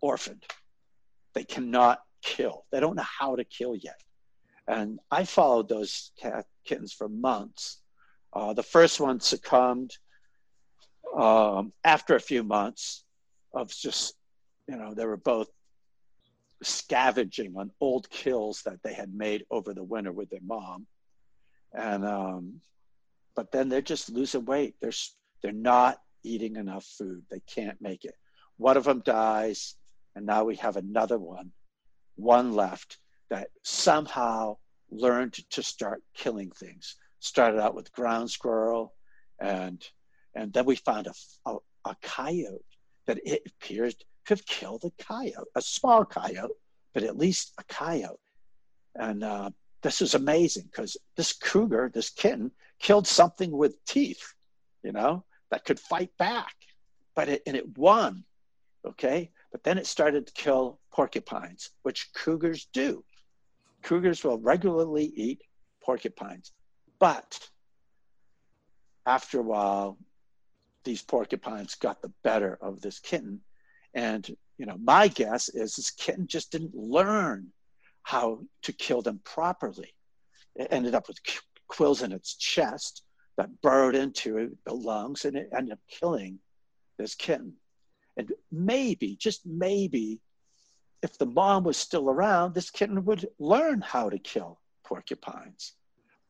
orphaned. 0.00 0.44
They 1.34 1.44
cannot 1.44 2.00
kill. 2.22 2.64
They 2.72 2.80
don't 2.80 2.96
know 2.96 3.04
how 3.18 3.36
to 3.36 3.44
kill 3.44 3.74
yet. 3.76 4.00
And 4.66 4.98
I 5.10 5.24
followed 5.24 5.68
those 5.68 6.10
cat, 6.20 6.46
kittens 6.64 6.92
for 6.92 7.08
months. 7.08 7.80
Uh, 8.32 8.52
the 8.52 8.62
first 8.62 9.00
one 9.00 9.20
succumbed 9.20 9.92
um, 11.16 11.72
after 11.84 12.16
a 12.16 12.20
few 12.20 12.42
months 12.42 13.04
of 13.54 13.70
just, 13.70 14.14
you 14.68 14.76
know, 14.76 14.92
they 14.94 15.06
were 15.06 15.16
both 15.16 15.48
scavenging 16.62 17.54
on 17.56 17.70
old 17.80 18.10
kills 18.10 18.62
that 18.62 18.82
they 18.82 18.92
had 18.92 19.14
made 19.14 19.44
over 19.50 19.72
the 19.72 19.84
winter 19.84 20.10
with 20.10 20.30
their 20.30 20.40
mom. 20.44 20.86
And, 21.72 22.04
um, 22.04 22.60
but 23.36 23.52
then 23.52 23.68
they're 23.68 23.82
just 23.82 24.10
losing 24.10 24.44
weight. 24.44 24.74
They're, 24.80 24.92
they're 25.42 25.52
not 25.52 25.98
eating 26.24 26.56
enough 26.56 26.84
food. 26.98 27.22
They 27.30 27.40
can't 27.46 27.80
make 27.80 28.04
it. 28.04 28.14
One 28.56 28.76
of 28.76 28.84
them 28.84 29.02
dies, 29.04 29.76
and 30.14 30.26
now 30.26 30.44
we 30.44 30.56
have 30.56 30.76
another 30.76 31.18
one, 31.18 31.52
one 32.16 32.54
left 32.54 32.98
that 33.30 33.48
somehow 33.62 34.56
learned 34.90 35.34
to 35.50 35.62
start 35.62 36.02
killing 36.14 36.50
things. 36.50 36.96
Started 37.20 37.60
out 37.60 37.74
with 37.74 37.92
ground 37.92 38.30
squirrel, 38.30 38.94
and 39.40 39.84
and 40.34 40.52
then 40.52 40.64
we 40.64 40.76
found 40.76 41.06
a, 41.06 41.12
a, 41.50 41.56
a 41.86 41.96
coyote 42.02 42.64
that 43.06 43.18
it 43.24 43.42
appears 43.46 43.94
have 44.28 44.44
killed 44.46 44.84
a 44.84 45.02
coyote, 45.02 45.48
a 45.54 45.62
small 45.62 46.04
coyote, 46.04 46.54
but 46.94 47.02
at 47.02 47.16
least 47.16 47.52
a 47.58 47.64
coyote. 47.64 48.18
And 48.94 49.22
uh, 49.22 49.50
this 49.82 50.00
is 50.00 50.14
amazing 50.14 50.64
because 50.64 50.96
this 51.16 51.32
cougar, 51.32 51.90
this 51.92 52.10
kitten, 52.10 52.50
killed 52.78 53.06
something 53.06 53.50
with 53.50 53.84
teeth, 53.84 54.34
you 54.82 54.92
know, 54.92 55.24
that 55.50 55.64
could 55.64 55.80
fight 55.80 56.10
back. 56.18 56.54
But 57.14 57.28
it, 57.28 57.42
and 57.46 57.56
it 57.56 57.78
won, 57.78 58.24
okay? 58.86 59.30
But 59.52 59.64
then 59.64 59.78
it 59.78 59.86
started 59.86 60.26
to 60.26 60.32
kill 60.34 60.80
porcupines, 60.92 61.70
which 61.82 62.12
cougars 62.14 62.68
do. 62.72 63.04
Cougars 63.82 64.22
will 64.22 64.38
regularly 64.38 65.12
eat 65.14 65.42
porcupines. 65.82 66.52
But 66.98 67.38
after 69.06 69.40
a 69.40 69.42
while, 69.42 69.98
these 70.84 71.02
porcupines 71.02 71.74
got 71.74 72.02
the 72.02 72.12
better 72.22 72.58
of 72.60 72.80
this 72.80 72.98
kitten. 72.98 73.40
And, 73.94 74.28
you 74.58 74.66
know, 74.66 74.76
my 74.82 75.08
guess 75.08 75.48
is 75.48 75.76
this 75.76 75.90
kitten 75.90 76.26
just 76.26 76.52
didn't 76.52 76.74
learn 76.74 77.48
how 78.02 78.40
to 78.62 78.72
kill 78.72 79.02
them 79.02 79.20
properly. 79.24 79.94
It 80.54 80.68
ended 80.70 80.94
up 80.94 81.08
with 81.08 81.22
quills 81.68 82.02
in 82.02 82.12
its 82.12 82.36
chest 82.36 83.02
that 83.36 83.60
burrowed 83.60 83.94
into 83.94 84.56
the 84.64 84.74
lungs 84.74 85.24
and 85.24 85.36
it 85.36 85.50
ended 85.56 85.72
up 85.72 85.80
killing 85.88 86.38
this 86.98 87.14
kitten. 87.14 87.54
And 88.16 88.32
maybe, 88.50 89.16
just 89.16 89.44
maybe, 89.44 90.20
if 91.02 91.18
the 91.18 91.26
mom 91.26 91.64
was 91.64 91.76
still 91.76 92.08
around, 92.08 92.54
this 92.54 92.70
kitten 92.70 93.04
would 93.04 93.28
learn 93.38 93.80
how 93.82 94.08
to 94.08 94.18
kill 94.18 94.60
porcupines 94.84 95.74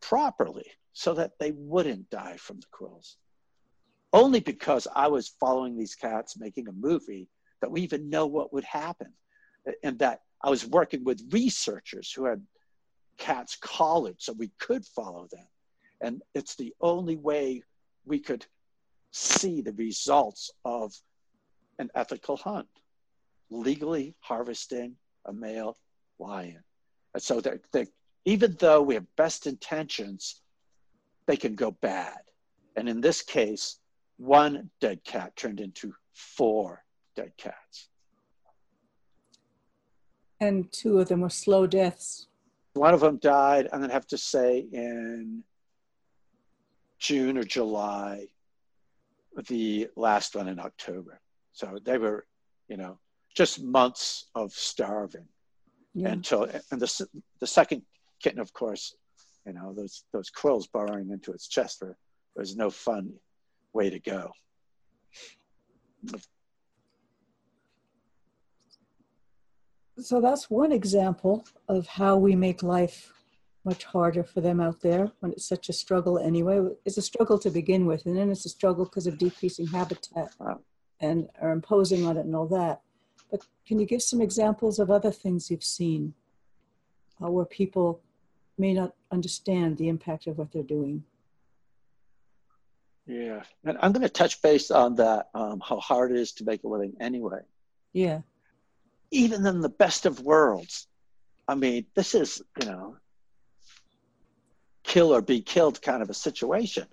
properly 0.01 0.67
so 0.93 1.15
that 1.15 1.33
they 1.39 1.53
wouldn't 1.53 2.11
die 2.11 2.37
from 2.39 2.59
the 2.59 2.67
quills. 2.73 3.17
Only 4.13 4.41
because 4.41 4.89
I 4.95 5.09
was 5.09 5.29
following 5.41 5.77
these 5.77 5.95
cats 5.95 6.39
making 6.39 6.69
a 6.69 6.73
movie 6.73 7.29
that 7.61 7.71
we 7.71 7.83
even 7.83 8.11
know 8.11 8.27
what 8.27 8.53
would 8.53 8.65
happen. 8.65 9.13
And 9.83 9.99
that 9.99 10.21
I 10.43 10.51
was 10.51 10.67
working 10.67 11.05
with 11.05 11.33
researchers 11.33 12.13
who 12.13 12.25
had 12.25 12.43
cats 13.19 13.57
collared 13.61 14.17
so 14.19 14.33
we 14.33 14.51
could 14.59 14.85
follow 14.85 15.27
them. 15.31 15.47
And 16.01 16.23
it's 16.35 16.57
the 16.57 16.75
only 16.81 17.17
way 17.17 17.63
we 18.05 18.19
could 18.19 18.47
see 19.13 19.61
the 19.61 19.73
results 19.73 20.51
of 20.65 20.93
an 21.79 21.91
ethical 21.95 22.37
hunt, 22.37 22.69
legally 23.51 24.15
harvesting 24.21 24.97
a 25.27 25.33
male 25.33 25.77
lion. 26.19 26.63
And 27.15 27.23
so 27.23 27.41
they're, 27.41 27.61
they're, 27.73 27.87
even 28.25 28.57
though 28.59 28.83
we 28.83 28.95
have 28.95 29.07
best 29.17 29.47
intentions, 29.47 30.43
they 31.27 31.37
can 31.37 31.55
go 31.55 31.71
bad. 31.71 32.19
And 32.77 32.89
in 32.89 33.01
this 33.01 33.23
case, 33.23 33.79
one 34.19 34.71
dead 34.81 35.03
cat 35.05 35.37
turned 35.37 35.61
into 35.61 35.95
four 36.13 36.85
dead 37.15 37.33
cats. 37.37 37.89
And 40.41 40.71
two 40.71 40.99
of 40.99 41.09
them 41.09 41.23
were 41.23 41.31
slow 41.31 41.67
deaths. 41.67 42.26
One 42.77 42.95
of 42.95 43.01
them 43.01 43.19
died, 43.19 43.69
I'm 43.73 43.81
going 43.81 43.89
to 43.89 43.95
have 43.95 44.07
to 44.09 44.19
say, 44.19 44.67
in 44.71 45.43
June 46.99 47.39
or 47.39 47.43
July, 47.43 48.27
the 49.49 49.89
last 49.97 50.37
one 50.37 50.49
in 50.49 50.59
October. 50.59 51.21
So 51.53 51.79
they 51.83 51.99
were, 51.99 52.27
you 52.69 52.77
know, 52.77 52.99
just 53.35 53.63
months 53.63 54.27
of 54.35 54.53
starving 54.53 55.27
yeah. 55.95 56.11
until, 56.11 56.45
and 56.71 56.81
the, 56.81 57.07
the 57.41 57.47
second 57.47 57.83
kitten, 58.23 58.41
of 58.41 58.53
course, 58.53 58.95
you 59.47 59.53
know, 59.53 59.73
those, 59.75 60.05
those 60.13 60.31
quills 60.31 60.67
burrowing 60.67 61.11
into 61.11 61.33
its 61.33 61.49
chest 61.49 61.81
were, 61.81 61.97
was 62.35 62.57
no 62.57 62.69
fun 62.69 63.13
way 63.73 63.89
to 63.91 63.99
go. 63.99 64.33
So 69.99 70.21
that's 70.21 70.51
one 70.51 70.73
example 70.73 71.47
of 71.69 71.87
how 71.87 72.17
we 72.17 72.37
make 72.37 72.63
life 72.63 73.13
much 73.65 73.85
harder 73.85 74.23
for 74.23 74.41
them 74.41 74.61
out 74.61 74.81
there 74.81 75.11
when 75.21 75.33
it's 75.33 75.49
such 75.49 75.69
a 75.69 75.73
struggle 75.73 76.19
anyway. 76.19 76.61
It's 76.85 76.99
a 76.99 77.03
struggle 77.03 77.39
to 77.41 77.51
begin 77.51 77.87
with, 77.87 78.07
and 78.07 78.17
then 78.17 78.31
it's 78.31 78.47
a 78.47 78.51
struggle 78.51 78.85
because 78.85 79.07
of 79.07 79.19
decreasing 79.19 79.67
habitat 79.67 80.35
and 81.01 81.29
are 81.41 81.51
imposing 81.51 82.07
on 82.07 82.17
it 82.17 82.27
and 82.27 82.37
all 82.37 82.47
that. 82.49 82.81
But 83.31 83.45
can 83.67 83.81
you 83.81 83.87
give 83.87 84.03
some 84.03 84.21
examples 84.21 84.79
of 84.79 84.91
other 84.91 85.11
things 85.11 85.51
you've 85.51 85.65
seen 85.65 86.15
uh, 87.23 87.31
where 87.31 87.45
people 87.45 88.01
may 88.57 88.73
not 88.73 88.95
understand 89.11 89.77
the 89.77 89.89
impact 89.89 90.27
of 90.27 90.39
what 90.39 90.53
they're 90.53 90.63
doing? 90.63 91.03
Yeah, 93.07 93.43
and 93.65 93.79
I'm 93.81 93.93
going 93.93 94.03
to 94.03 94.09
touch 94.09 94.43
base 94.43 94.71
on 94.71 94.97
that, 94.97 95.29
um, 95.35 95.61
how 95.61 95.81
hard 95.81 96.13
it 96.13 96.19
is 96.19 96.33
to 96.33 96.45
make 96.45 96.65
a 96.65 96.69
living 96.69 96.95
anyway. 97.01 97.41
Yeah. 97.93 98.21
Even 99.11 99.47
in 99.47 99.61
the 99.61 99.69
best 99.69 100.07
of 100.07 100.21
worlds, 100.21 100.87
I 101.49 101.55
mean, 101.55 101.87
this 101.95 102.15
is, 102.15 102.43
you 102.61 102.69
know, 102.69 102.97
kill 104.83 105.15
or 105.15 105.23
be 105.23 105.41
killed 105.41 105.81
kind 105.83 106.03
of 106.03 106.11
a 106.11 106.15
situation. 106.15 106.87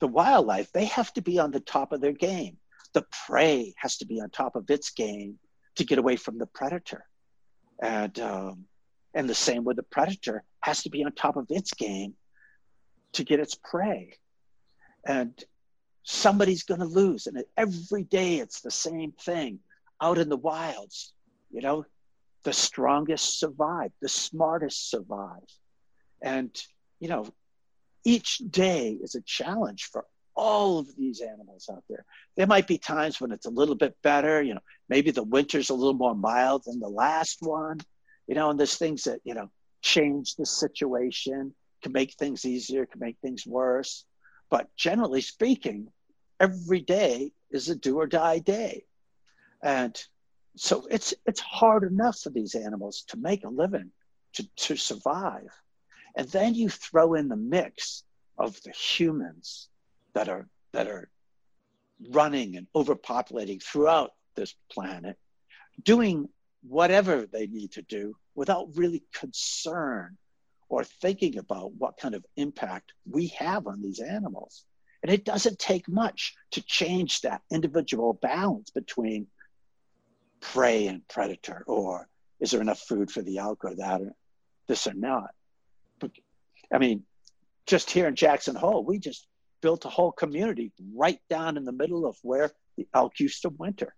The 0.00 0.08
wildlife, 0.08 0.72
they 0.72 0.86
have 0.86 1.12
to 1.14 1.22
be 1.22 1.38
on 1.38 1.50
the 1.50 1.60
top 1.60 1.92
of 1.92 2.00
their 2.00 2.12
game. 2.12 2.56
the 2.92 3.04
prey 3.26 3.74
has 3.76 3.98
to 3.98 4.06
be 4.06 4.20
on 4.20 4.30
top 4.30 4.56
of 4.56 4.70
its 4.70 4.90
game 4.90 5.38
to 5.76 5.84
get 5.84 5.98
away 5.98 6.16
from 6.16 6.38
the 6.38 6.46
predator. 6.46 7.06
And, 7.82 8.18
um, 8.18 8.64
and 9.14 9.28
the 9.28 9.34
same 9.34 9.64
with 9.64 9.76
the 9.76 9.82
predator 9.82 10.44
has 10.60 10.82
to 10.82 10.90
be 10.90 11.04
on 11.04 11.12
top 11.12 11.36
of 11.36 11.46
its 11.50 11.72
game 11.72 12.14
to 13.12 13.24
get 13.24 13.40
its 13.40 13.54
prey. 13.54 14.14
And 15.06 15.32
somebody's 16.02 16.64
going 16.64 16.80
to 16.80 16.86
lose. 16.86 17.26
And 17.26 17.42
every 17.56 18.04
day 18.04 18.38
it's 18.38 18.60
the 18.60 18.70
same 18.70 19.12
thing 19.12 19.60
out 20.00 20.18
in 20.18 20.28
the 20.28 20.36
wilds. 20.36 21.12
You 21.50 21.60
know, 21.60 21.84
the 22.44 22.52
strongest 22.52 23.38
survive, 23.38 23.92
the 24.00 24.08
smartest 24.08 24.90
survive. 24.90 25.46
And, 26.22 26.50
you 27.00 27.08
know, 27.08 27.26
each 28.04 28.38
day 28.50 28.98
is 29.02 29.14
a 29.14 29.22
challenge 29.22 29.88
for 29.92 30.06
all 30.34 30.78
of 30.78 30.96
these 30.96 31.20
animals 31.20 31.68
out 31.70 31.84
there. 31.88 32.04
There 32.36 32.46
might 32.46 32.66
be 32.66 32.78
times 32.78 33.20
when 33.20 33.32
it's 33.32 33.46
a 33.46 33.50
little 33.50 33.74
bit 33.74 33.94
better, 34.02 34.40
you 34.42 34.54
know, 34.54 34.60
maybe 34.88 35.10
the 35.10 35.22
winter's 35.22 35.70
a 35.70 35.74
little 35.74 35.94
more 35.94 36.14
mild 36.14 36.62
than 36.64 36.80
the 36.80 36.88
last 36.88 37.38
one, 37.40 37.78
you 38.26 38.34
know, 38.34 38.50
and 38.50 38.58
there's 38.58 38.76
things 38.76 39.04
that, 39.04 39.20
you 39.24 39.34
know, 39.34 39.50
change 39.82 40.36
the 40.36 40.46
situation, 40.46 41.54
can 41.82 41.92
make 41.92 42.14
things 42.14 42.44
easier, 42.44 42.86
can 42.86 43.00
make 43.00 43.16
things 43.20 43.46
worse. 43.46 44.04
But 44.50 44.68
generally 44.76 45.20
speaking, 45.20 45.88
every 46.38 46.80
day 46.80 47.32
is 47.50 47.68
a 47.68 47.74
do 47.74 47.98
or 47.98 48.06
die 48.06 48.38
day. 48.38 48.84
And 49.62 50.00
so 50.56 50.86
it's 50.90 51.14
it's 51.26 51.40
hard 51.40 51.84
enough 51.84 52.18
for 52.20 52.30
these 52.30 52.54
animals 52.54 53.04
to 53.08 53.16
make 53.16 53.44
a 53.44 53.48
living, 53.48 53.90
to, 54.34 54.48
to 54.56 54.76
survive. 54.76 55.48
And 56.16 56.28
then 56.28 56.54
you 56.54 56.68
throw 56.68 57.14
in 57.14 57.28
the 57.28 57.36
mix 57.36 58.02
of 58.36 58.60
the 58.62 58.72
humans 58.72 59.68
that 60.14 60.28
are 60.28 60.48
that 60.72 60.88
are 60.88 61.08
running 62.10 62.56
and 62.56 62.66
overpopulating 62.74 63.62
throughout 63.62 64.12
this 64.34 64.54
planet, 64.72 65.16
doing 65.82 66.28
whatever 66.62 67.26
they 67.26 67.46
need 67.46 67.72
to 67.72 67.82
do 67.82 68.16
without 68.34 68.76
really 68.76 69.02
concern 69.12 70.16
or 70.68 70.84
thinking 70.84 71.38
about 71.38 71.72
what 71.74 71.98
kind 71.98 72.14
of 72.14 72.24
impact 72.36 72.92
we 73.08 73.28
have 73.28 73.66
on 73.66 73.82
these 73.82 74.00
animals. 74.00 74.64
And 75.02 75.10
it 75.10 75.24
doesn't 75.24 75.58
take 75.58 75.88
much 75.88 76.34
to 76.52 76.62
change 76.62 77.22
that 77.22 77.42
individual 77.50 78.12
balance 78.12 78.70
between 78.70 79.26
prey 80.40 80.86
and 80.86 81.06
predator, 81.08 81.64
or 81.66 82.08
is 82.40 82.50
there 82.50 82.60
enough 82.60 82.80
food 82.80 83.10
for 83.10 83.22
the 83.22 83.38
elk 83.38 83.64
or 83.64 83.74
that, 83.76 84.00
or 84.00 84.14
this 84.70 84.86
or 84.86 84.94
not. 84.94 85.30
But, 85.98 86.12
I 86.72 86.78
mean, 86.78 87.02
just 87.66 87.90
here 87.90 88.06
in 88.06 88.14
Jackson 88.14 88.54
Hole, 88.54 88.84
we 88.84 88.98
just 88.98 89.26
built 89.60 89.84
a 89.84 89.88
whole 89.88 90.12
community 90.12 90.72
right 90.94 91.20
down 91.28 91.56
in 91.56 91.64
the 91.64 91.72
middle 91.72 92.06
of 92.06 92.16
where 92.22 92.50
the 92.76 92.86
elk 92.94 93.18
used 93.20 93.42
to 93.42 93.50
winter. 93.50 93.94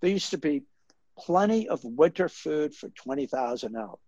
There 0.00 0.10
used 0.10 0.30
to 0.30 0.38
be 0.38 0.62
plenty 1.18 1.68
of 1.68 1.84
winter 1.84 2.28
food 2.28 2.74
for 2.74 2.88
20,000 2.90 3.76
elk. 3.76 4.00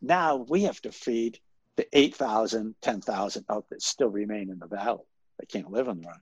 Now 0.00 0.46
we 0.48 0.62
have 0.62 0.80
to 0.82 0.92
feed 0.92 1.40
the 1.76 1.86
8,000, 1.92 2.76
10,000 2.80 3.44
elk 3.50 3.66
that 3.70 3.82
still 3.82 4.08
remain 4.08 4.50
in 4.50 4.58
the 4.58 4.68
valley. 4.68 5.04
They 5.40 5.46
can't 5.46 5.72
live 5.72 5.88
on 5.88 6.00
the 6.00 6.06
run. 6.06 6.20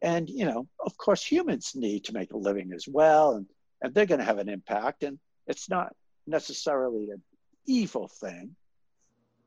And, 0.00 0.28
you 0.30 0.46
know, 0.46 0.66
of 0.84 0.96
course, 0.96 1.22
humans 1.22 1.72
need 1.74 2.04
to 2.04 2.14
make 2.14 2.32
a 2.32 2.38
living 2.38 2.72
as 2.72 2.86
well, 2.88 3.32
and, 3.32 3.46
and 3.82 3.92
they're 3.92 4.06
going 4.06 4.20
to 4.20 4.24
have 4.24 4.38
an 4.38 4.48
impact. 4.48 5.02
And 5.02 5.18
it's 5.46 5.68
not 5.68 5.94
necessarily 6.26 7.10
an 7.10 7.22
evil 7.66 8.08
thing, 8.08 8.54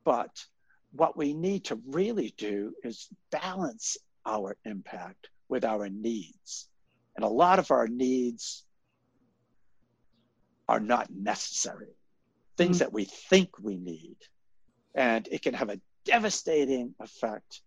but 0.04 0.44
what 0.92 1.18
we 1.18 1.34
need 1.34 1.66
to 1.66 1.82
really 1.88 2.34
do 2.38 2.74
is 2.84 3.08
balance 3.32 3.98
our 4.26 4.56
impact 4.66 5.30
with 5.50 5.66
our 5.66 5.90
needs. 5.90 6.68
And 7.16 7.24
a 7.24 7.30
lot 7.30 7.60
of 7.60 7.72
our 7.72 7.88
needs 7.88 8.64
are 10.68 10.80
not 10.80 11.10
necessary, 11.12 11.96
things 12.58 12.78
mm-hmm. 12.78 12.86
that 12.86 12.94
we 12.94 13.06
think 13.06 13.50
we 13.62 13.78
need. 13.78 14.18
And 14.96 15.28
it 15.32 15.42
can 15.42 15.54
have 15.54 15.70
a 15.70 15.80
devastating 16.06 16.94
effect 17.00 17.62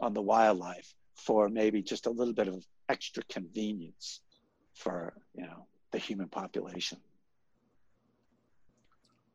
on 0.00 0.12
the 0.12 0.22
wildlife 0.22 0.94
for 1.14 1.48
maybe 1.48 1.82
just 1.82 2.06
a 2.06 2.10
little 2.10 2.34
bit 2.34 2.48
of 2.48 2.64
extra 2.88 3.22
convenience 3.28 4.20
for 4.74 5.14
you 5.34 5.42
know 5.42 5.66
the 5.92 5.98
human 5.98 6.28
population. 6.28 6.98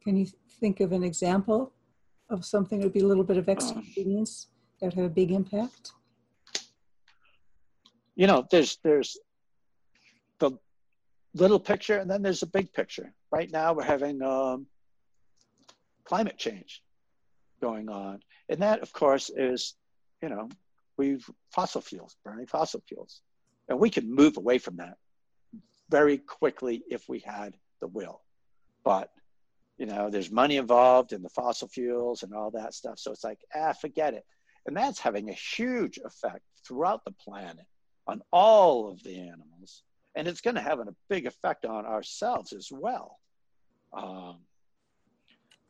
Can 0.04 0.18
you 0.18 0.28
think 0.60 0.80
of 0.80 0.92
an 0.92 1.04
example 1.04 1.72
of 2.30 2.44
something 2.46 2.80
that 2.80 2.86
would 2.86 2.94
be 2.94 3.02
a 3.02 3.08
little 3.08 3.24
bit 3.24 3.38
of 3.38 3.50
extra 3.50 3.78
um, 3.78 3.86
that 4.80 4.88
would 4.88 4.94
have 4.94 5.06
a 5.06 5.10
big 5.10 5.32
impact? 5.32 5.92
you 8.16 8.28
know, 8.28 8.46
there's 8.52 8.78
there's 8.84 9.18
the 10.40 10.52
little 11.34 11.60
picture 11.60 11.98
and 11.98 12.10
then 12.10 12.22
there's 12.22 12.44
a 12.44 12.48
big 12.48 12.72
picture. 12.74 13.14
Right 13.32 13.50
now 13.52 13.74
we're 13.74 13.84
having 13.84 14.22
um, 14.22 14.68
climate 16.04 16.38
change 16.38 16.84
going 17.62 17.90
on, 17.90 18.20
and 18.50 18.62
that 18.62 18.82
of 18.82 18.92
course 18.94 19.32
is, 19.36 19.76
you 20.22 20.30
know, 20.30 20.50
we've 20.98 21.28
fossil 21.52 21.82
fuels, 21.82 22.16
burning 22.24 22.48
fossil 22.48 22.84
fuels, 22.88 23.22
and 23.70 23.80
we 23.80 23.90
can 23.90 24.14
move 24.14 24.38
away 24.38 24.58
from 24.58 24.78
that 24.78 24.98
very 25.91 26.17
quickly 26.17 26.84
if 26.89 27.08
we 27.10 27.19
had 27.19 27.54
the 27.82 27.88
will, 27.88 28.21
but 28.84 29.12
you 29.77 29.88
know, 29.88 30.12
there's 30.12 30.32
money 30.32 30.58
involved 30.58 31.12
in 31.12 31.23
the 31.23 31.30
fossil 31.30 31.67
fuels 31.67 32.21
and 32.21 32.36
all 32.36 32.51
that 32.51 32.75
stuff. 32.75 32.99
So 32.99 33.12
it's 33.12 33.23
like, 33.23 33.39
ah, 33.56 33.73
forget 33.73 34.13
it. 34.13 34.23
And 34.67 34.77
that's 34.77 34.99
having 34.99 35.30
a 35.30 35.34
huge 35.34 35.97
effect 35.97 36.43
throughout 36.63 37.04
the 37.04 37.13
planet 37.13 37.65
on 38.06 38.21
all 38.32 38.91
of 38.91 39.01
the 39.01 39.17
animals, 39.19 39.82
and 40.15 40.27
it's 40.27 40.41
going 40.41 40.56
to 40.56 40.62
have 40.62 40.80
a 40.80 40.95
big 41.10 41.25
effect 41.25 41.65
on 41.65 41.86
ourselves 41.86 42.54
as 42.54 42.69
well. 42.71 43.17
Um, 43.91 44.41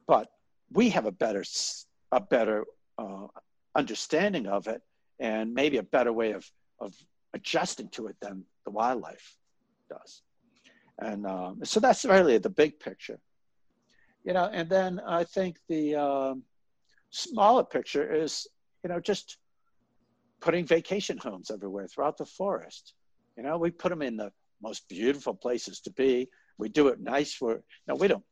but 0.08 0.30
we 0.72 0.90
have 0.90 1.06
a 1.06 1.12
better, 1.12 1.46
a 2.12 2.20
better 2.20 2.66
uh, 2.98 3.28
understanding 3.76 4.46
of 4.48 4.68
it, 4.68 4.82
and 5.20 5.54
maybe 5.54 5.78
a 5.78 5.84
better 5.84 6.12
way 6.12 6.32
of 6.32 6.50
of 6.82 6.94
adjusting 7.34 7.88
to 7.90 8.08
it 8.08 8.18
than 8.22 8.44
the 8.66 8.72
wildlife 8.72 9.38
does. 9.92 10.22
And 11.00 11.26
um, 11.26 11.60
so 11.64 11.80
that's 11.80 12.06
really 12.06 12.38
the 12.38 12.50
big 12.50 12.80
picture, 12.80 13.20
you 14.24 14.34
know. 14.34 14.50
And 14.52 14.70
then 14.70 15.02
I 15.08 15.24
think 15.24 15.58
the 15.68 15.96
um, 15.96 16.44
smaller 17.10 17.64
picture 17.64 18.06
is, 18.24 18.48
you 18.84 18.90
know, 18.90 19.00
just 19.00 19.38
putting 20.42 20.66
vacation 20.66 21.18
homes 21.18 21.52
everywhere 21.52 21.88
throughout 21.88 22.18
the 22.18 22.26
forest. 22.26 22.94
You 23.38 23.44
know, 23.44 23.58
we 23.58 23.72
put 23.72 23.90
them 23.90 24.02
in 24.02 24.18
the 24.18 24.32
most 24.62 24.88
beautiful 24.88 25.34
places 25.34 25.80
to 25.82 25.92
be. 25.92 26.30
We 26.58 26.70
do 26.70 26.90
it 26.90 27.00
nice 27.00 27.34
for, 27.34 27.54
know, 27.88 27.96
we 27.96 28.08
don't 28.08 28.24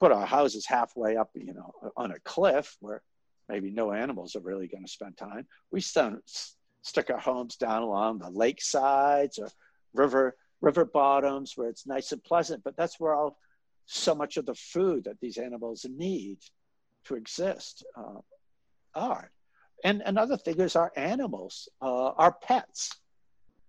put 0.00 0.12
our 0.12 0.26
houses 0.26 0.66
halfway 0.66 1.16
up, 1.16 1.30
you 1.34 1.54
know, 1.54 1.70
on 1.96 2.10
a 2.10 2.20
cliff 2.20 2.76
where 2.80 3.02
maybe 3.48 3.70
no 3.70 3.92
animals 3.92 4.34
are 4.34 4.40
really 4.40 4.66
going 4.66 4.84
to 4.84 4.90
spend 4.90 5.16
time. 5.16 5.46
We 5.70 5.80
st- 5.80 6.22
stick 6.82 7.10
our 7.10 7.18
homes 7.18 7.56
down 7.56 7.82
along 7.82 8.18
the 8.18 8.30
lake 8.30 8.62
sides 8.62 9.38
or 9.38 9.48
river 9.94 10.36
river 10.60 10.84
bottoms 10.84 11.52
where 11.56 11.68
it's 11.68 11.86
nice 11.86 12.12
and 12.12 12.22
pleasant. 12.24 12.64
But 12.64 12.76
that's 12.76 12.98
where 12.98 13.14
all 13.14 13.38
so 13.86 14.14
much 14.14 14.36
of 14.36 14.46
the 14.46 14.54
food 14.54 15.04
that 15.04 15.20
these 15.20 15.38
animals 15.38 15.86
need 15.88 16.38
to 17.04 17.14
exist 17.14 17.84
uh, 17.96 18.20
are. 18.94 19.30
And 19.84 20.02
another 20.04 20.36
thing 20.36 20.60
is 20.60 20.74
our 20.74 20.92
animals, 20.96 21.68
uh, 21.80 22.10
our 22.10 22.32
pets, 22.32 22.98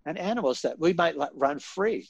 and 0.06 0.18
animals 0.18 0.62
that 0.62 0.78
we 0.78 0.92
might 0.92 1.16
let 1.18 1.30
run 1.34 1.58
free. 1.58 2.08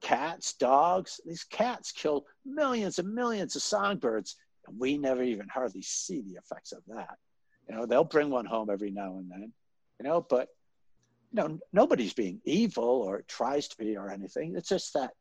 Cats, 0.00 0.52
dogs, 0.52 1.20
these 1.24 1.44
cats 1.44 1.90
kill 1.90 2.26
millions 2.44 2.98
and 2.98 3.12
millions 3.12 3.56
of 3.56 3.62
songbirds, 3.62 4.36
and 4.66 4.78
we 4.78 4.98
never 4.98 5.22
even 5.22 5.48
hardly 5.48 5.82
see 5.82 6.20
the 6.20 6.34
effects 6.34 6.72
of 6.72 6.82
that. 6.86 7.16
You 7.68 7.74
know, 7.74 7.86
they'll 7.86 8.04
bring 8.04 8.30
one 8.30 8.46
home 8.46 8.70
every 8.70 8.90
now 8.90 9.18
and 9.18 9.30
then, 9.30 9.52
you 9.98 10.06
know, 10.06 10.24
but 10.28 10.48
you 11.32 11.42
know, 11.42 11.58
nobody's 11.72 12.14
being 12.14 12.40
evil 12.44 12.84
or 12.84 13.22
tries 13.28 13.68
to 13.68 13.76
be 13.76 13.96
or 13.96 14.10
anything. 14.10 14.54
It's 14.56 14.68
just 14.68 14.94
that 14.94 15.12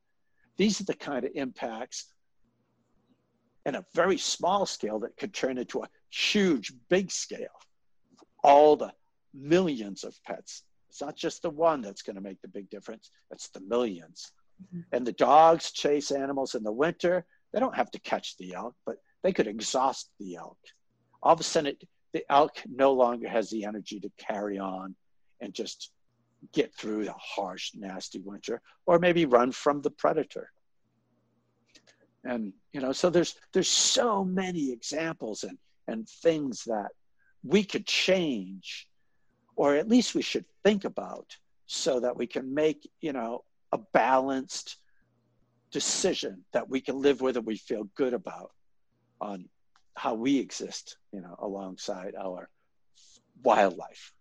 these 0.58 0.80
are 0.82 0.86
the 0.86 0.96
kind 0.96 1.26
of 1.26 1.32
impacts 1.36 2.14
in 3.66 3.76
a 3.76 3.86
very 3.94 4.18
small 4.18 4.66
scale 4.66 5.00
that 5.00 5.18
could 5.18 5.34
turn 5.34 5.58
into 5.58 5.84
a 5.84 5.90
huge, 6.10 6.72
big 6.90 7.12
scale 7.12 7.48
all 8.44 8.76
the 8.76 8.94
millions 9.34 10.04
of 10.04 10.16
pets. 10.24 10.64
It's 10.90 11.02
not 11.02 11.18
just 11.18 11.42
the 11.42 11.50
one 11.50 11.82
that's 11.82 12.02
going 12.02 12.16
to 12.16 12.22
make 12.22 12.42
the 12.42 12.48
big 12.48 12.70
difference, 12.70 13.12
it's 13.30 13.50
the 13.50 13.60
1000000s 13.60 14.00
mm-hmm. 14.02 14.80
And 14.92 15.06
the 15.06 15.12
dogs 15.12 15.72
chase 15.72 16.12
animals 16.12 16.56
in 16.56 16.64
the 16.64 16.72
winter. 16.72 17.26
They 17.54 17.60
don't 17.60 17.76
have 17.76 17.92
to 17.92 18.00
catch 18.00 18.38
the 18.38 18.54
elk, 18.54 18.76
but 18.86 18.98
they 19.24 19.34
could 19.34 19.48
exhaust 19.48 20.10
the 20.20 20.36
elk. 20.36 20.58
All 21.22 21.34
of 21.34 21.40
a 21.40 21.44
sudden, 21.44 21.72
it, 21.72 21.84
the 22.14 22.24
elk 22.32 22.56
no 22.66 22.94
longer 22.94 23.28
has 23.28 23.50
the 23.50 23.66
energy 23.66 24.00
to 24.00 24.10
carry 24.18 24.58
on 24.58 24.96
and 25.42 25.54
just 25.54 25.92
get 26.54 26.74
through 26.74 27.06
the 27.06 27.14
harsh, 27.14 27.72
nasty 27.76 28.20
winter, 28.20 28.62
or 28.86 29.00
maybe 29.00 29.26
run 29.26 29.52
from 29.52 29.82
the 29.82 29.92
predator. 29.92 30.52
And 32.24 32.54
you 32.74 32.82
know, 32.82 32.92
so 32.92 33.10
there's 33.10 33.36
there's 33.54 33.70
so 33.70 34.24
many 34.24 34.72
examples 34.72 35.44
and 35.44 35.58
and 35.88 36.08
things 36.08 36.64
that 36.66 36.92
we 37.44 37.64
could 37.64 37.86
change, 37.86 38.88
or 39.56 39.76
at 39.76 39.88
least 39.88 40.16
we 40.16 40.22
should 40.22 40.46
think 40.64 40.84
about 40.84 41.38
so 41.66 42.00
that 42.00 42.18
we 42.18 42.28
can 42.28 42.54
make, 42.54 42.90
you 43.02 43.14
know, 43.14 43.44
a 43.72 43.78
balanced 43.94 44.78
decision 45.72 46.44
that 46.54 46.70
we 46.70 46.82
can 46.82 47.02
live 47.02 47.22
with 47.22 47.38
and 47.38 47.46
we 47.46 47.58
feel 47.58 47.90
good 47.96 48.14
about 48.14 48.52
on 49.20 49.48
how 49.96 50.14
we 50.14 50.40
exist, 50.40 50.98
you 51.12 51.22
know, 51.22 51.36
alongside 51.40 52.16
our 52.16 52.50
wildlife. 53.44 54.14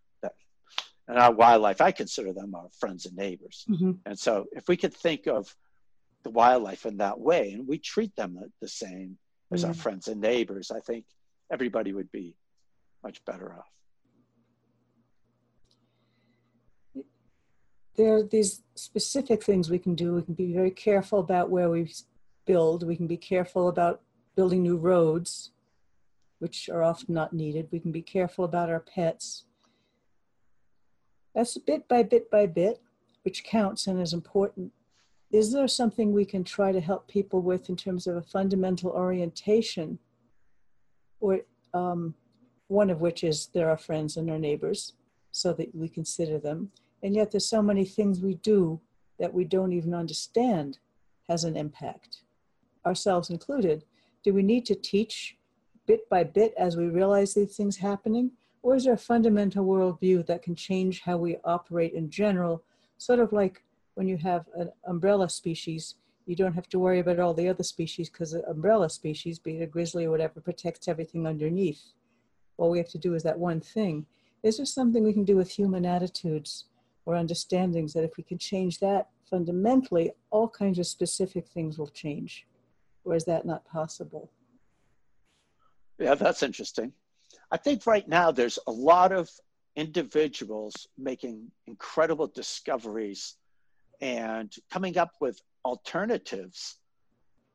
And 1.09 1.19
our 1.19 1.33
wildlife, 1.33 1.81
I 1.81 1.92
consider 1.92 2.33
them 2.33 2.55
our 2.55 2.69
friends 2.79 3.07
and 3.07 3.16
neighbors. 3.16 3.64
Mm-hmm. 3.69 3.92
And 4.05 4.19
so 4.19 4.47
if 4.53 4.69
we 4.69 4.77
could 4.77 4.95
think 4.95 5.27
of 5.27 5.55
the 6.25 6.31
wildlife 6.31 6.85
in 6.85 6.97
that 6.97 7.21
way 7.21 7.53
and 7.53 7.69
we 7.69 7.79
treat 7.79 8.14
them 8.16 8.38
the 8.61 8.69
same 8.69 9.19
as 9.53 9.61
mm-hmm. 9.61 9.69
our 9.69 9.75
friends 9.75 10.09
and 10.09 10.21
neighbors, 10.21 10.73
I 10.73 10.81
think 10.81 11.05
everybody 11.53 11.92
would 11.92 12.11
be 12.11 12.35
much 13.05 13.25
better 13.25 13.55
off. 13.55 13.71
there 17.97 18.14
are 18.14 18.23
these 18.23 18.62
specific 18.75 19.42
things 19.42 19.71
we 19.71 19.79
can 19.79 19.95
do. 19.95 20.14
We 20.14 20.23
can 20.23 20.35
be 20.35 20.53
very 20.53 20.71
careful 20.71 21.19
about 21.19 21.51
where 21.51 21.71
we 21.71 21.90
build. 22.45 22.87
We 22.87 22.97
can 22.97 23.07
be 23.07 23.16
careful 23.16 23.69
about 23.69 24.03
building 24.37 24.62
new 24.62 24.77
roads, 24.77 25.51
which 26.38 26.69
are 26.69 26.83
often 26.83 27.14
not 27.14 27.33
needed. 27.33 27.69
We 27.71 27.81
can 27.81 27.92
be 27.92 28.03
careful 28.03 28.45
about 28.45 28.71
our 28.71 28.81
pets. 28.81 29.45
That's 31.37 31.57
bit 31.59 31.87
by 31.87 32.03
bit 32.03 32.29
by 32.29 32.46
bit, 32.46 32.81
which 33.22 33.44
counts 33.44 33.87
and 33.87 34.01
is 34.01 34.12
important. 34.12 34.72
Is 35.31 35.53
there 35.53 35.68
something 35.68 36.12
we 36.12 36.25
can 36.25 36.42
try 36.42 36.72
to 36.72 36.81
help 36.81 37.07
people 37.07 37.40
with 37.42 37.68
in 37.68 37.77
terms 37.77 38.09
of 38.09 38.16
a 38.16 38.22
fundamental 38.22 38.90
orientation, 38.90 40.01
or 41.20 41.42
um, 41.75 42.14
one 42.66 42.90
of 42.90 43.01
which 43.01 43.22
is 43.22 43.46
there 43.55 43.70
are 43.70 43.79
friends 43.79 44.16
and 44.16 44.29
our 44.29 44.38
neighbors, 44.38 44.94
so 45.31 45.53
that 45.53 45.72
we 45.72 45.88
consider 45.88 46.40
them 46.40 46.72
and 47.03 47.14
yet 47.14 47.31
there's 47.31 47.49
so 47.49 47.62
many 47.62 47.85
things 47.85 48.20
we 48.20 48.35
do 48.35 48.81
that 49.18 49.33
we 49.33 49.44
don't 49.44 49.72
even 49.72 49.94
understand 49.94 50.79
has 51.29 51.44
an 51.44 51.57
impact, 51.57 52.22
ourselves 52.85 53.31
included. 53.31 53.85
Do 54.25 54.35
we 54.35 54.42
need 54.42 54.66
to 54.66 54.75
teach 54.75 55.37
bit 55.87 56.09
by 56.09 56.25
bit 56.25 56.53
as 56.59 56.77
we 56.77 56.88
realize 56.88 57.35
these 57.35 57.57
things 57.57 57.77
happening? 57.77 58.33
Or 58.66 58.74
is 58.74 58.83
there 58.83 58.94
a 58.94 58.98
fundamental 58.98 59.64
worldview 59.64 60.26
that 60.26 60.42
can 60.42 60.57
change 60.57 61.02
how 61.02 61.18
we 61.18 61.37
operate 61.44 61.92
in 61.92 62.11
general? 62.11 62.64
Sort 62.98 63.20
of 63.20 63.33
like 63.33 63.62
when 63.94 64.09
you 64.09 64.16
have 64.16 64.48
an 64.57 64.72
umbrella 64.88 65.31
species, 65.31 65.94
you 66.26 66.35
don't 66.35 66.55
have 66.55 66.68
to 66.70 66.81
worry 66.81 66.98
about 66.98 67.20
all 67.20 67.33
the 67.33 67.48
other 67.48 67.62
species 67.62 68.11
because 68.11 68.33
the 68.33 68.44
umbrella 68.48 68.90
species, 68.90 69.38
be 69.38 69.59
it 69.59 69.62
a 69.62 69.66
grizzly 69.68 70.07
or 70.07 70.11
whatever, 70.11 70.40
protects 70.40 70.88
everything 70.88 71.29
underneath. 71.29 71.81
All 72.57 72.68
we 72.68 72.79
have 72.79 72.88
to 72.88 72.98
do 72.98 73.14
is 73.14 73.22
that 73.22 73.38
one 73.38 73.61
thing. 73.61 74.05
Is 74.42 74.57
there 74.57 74.66
something 74.66 75.05
we 75.05 75.12
can 75.12 75.24
do 75.24 75.37
with 75.37 75.48
human 75.48 75.87
attitudes 75.87 76.64
or 77.05 77.14
understandings 77.14 77.92
that 77.92 78.02
if 78.02 78.16
we 78.16 78.24
can 78.24 78.37
change 78.37 78.81
that 78.81 79.11
fundamentally, 79.31 80.11
all 80.31 80.48
kinds 80.48 80.81
of 80.81 80.88
specific 80.88 81.46
things 81.46 81.79
will 81.79 81.87
change. 81.87 82.48
Or 83.05 83.14
is 83.14 83.26
that 83.26 83.46
not 83.46 83.64
possible? 83.64 84.29
Yeah, 86.00 86.16
that's 86.16 86.42
interesting. 86.42 86.94
I 87.50 87.56
think 87.56 87.87
right 87.87 88.06
now 88.09 88.30
there's 88.30 88.59
a 88.66 88.72
lot 88.72 89.12
of 89.12 89.30
individuals 89.76 90.88
making 90.98 91.50
incredible 91.66 92.26
discoveries 92.26 93.37
and 94.00 94.52
coming 94.70 94.98
up 94.98 95.12
with 95.20 95.40
alternatives 95.64 96.76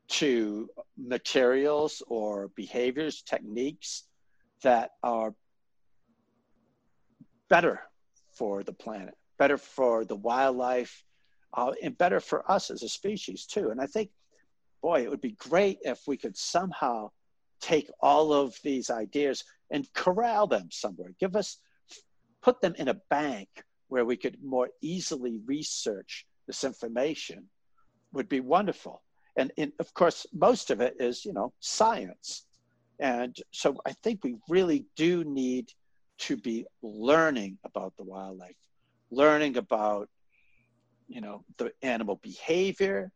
to 0.08 0.68
materials 0.96 2.02
or 2.06 2.48
behaviors, 2.56 3.22
techniques 3.22 4.04
that 4.62 4.90
are 5.02 5.34
better 7.48 7.80
for 8.32 8.62
the 8.62 8.72
planet 8.72 9.14
better 9.42 9.58
for 9.58 10.04
the 10.04 10.14
wildlife, 10.14 11.02
uh, 11.54 11.72
and 11.82 11.98
better 11.98 12.20
for 12.20 12.48
us 12.48 12.70
as 12.70 12.84
a 12.84 12.88
species 12.88 13.44
too. 13.44 13.70
And 13.70 13.80
I 13.80 13.86
think, 13.86 14.10
boy, 14.80 15.02
it 15.02 15.10
would 15.10 15.20
be 15.20 15.32
great 15.32 15.78
if 15.82 15.98
we 16.06 16.16
could 16.16 16.36
somehow 16.36 17.10
take 17.62 17.90
all 18.00 18.32
of 18.32 18.54
these 18.62 18.90
ideas 18.90 19.44
and 19.70 19.90
corral 19.94 20.46
them 20.46 20.68
somewhere. 20.70 21.12
Give 21.18 21.34
us, 21.36 21.58
put 22.42 22.60
them 22.60 22.74
in 22.76 22.88
a 22.88 23.00
bank 23.08 23.48
where 23.88 24.04
we 24.04 24.16
could 24.16 24.36
more 24.42 24.68
easily 24.82 25.38
research 25.46 26.26
this 26.46 26.64
information 26.64 27.48
would 28.12 28.28
be 28.28 28.40
wonderful. 28.40 29.02
And, 29.36 29.50
and 29.56 29.72
of 29.78 29.94
course, 29.94 30.26
most 30.34 30.70
of 30.70 30.80
it 30.80 30.96
is, 31.00 31.24
you 31.24 31.32
know, 31.32 31.52
science. 31.60 32.44
And 32.98 33.34
so 33.52 33.76
I 33.86 33.92
think 34.02 34.22
we 34.22 34.36
really 34.48 34.84
do 34.96 35.24
need 35.24 35.70
to 36.18 36.36
be 36.36 36.66
learning 36.82 37.58
about 37.64 37.96
the 37.96 38.04
wildlife, 38.04 38.56
learning 39.10 39.56
about 39.56 40.08
you 41.08 41.20
know 41.20 41.44
the 41.58 41.72
animal 41.82 42.18
behavior 42.22 43.12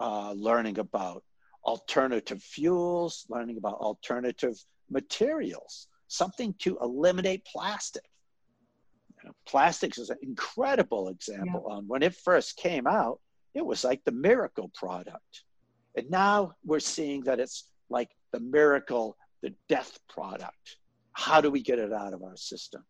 uh, 0.00 0.32
learning 0.32 0.78
about 0.78 1.22
alternative 1.64 2.42
fuels 2.42 3.26
learning 3.28 3.56
about 3.56 3.74
alternative 3.74 4.56
materials 4.90 5.88
something 6.08 6.54
to 6.58 6.76
eliminate 6.82 7.42
plastic. 7.46 8.04
You 9.22 9.28
know, 9.28 9.34
plastics 9.46 9.96
is 9.98 10.10
an 10.10 10.18
incredible 10.22 11.08
example. 11.08 11.64
Yeah. 11.66 11.76
on 11.76 11.88
when 11.88 12.02
it 12.02 12.14
first 12.14 12.56
came 12.56 12.86
out 12.86 13.18
it 13.54 13.64
was 13.64 13.84
like 13.84 14.02
the 14.04 14.12
miracle 14.12 14.70
product. 14.74 15.44
And 15.96 16.10
now 16.10 16.52
we're 16.64 16.80
seeing 16.80 17.22
that 17.24 17.40
it's 17.40 17.68
like 17.90 18.10
the 18.32 18.40
miracle 18.40 19.16
the 19.42 19.54
death 19.68 19.98
product. 20.08 20.76
How 21.14 21.40
do 21.40 21.50
we 21.50 21.62
get 21.62 21.78
it 21.78 21.92
out 21.92 22.14
of 22.14 22.22
our 22.22 22.36
system? 22.36 22.84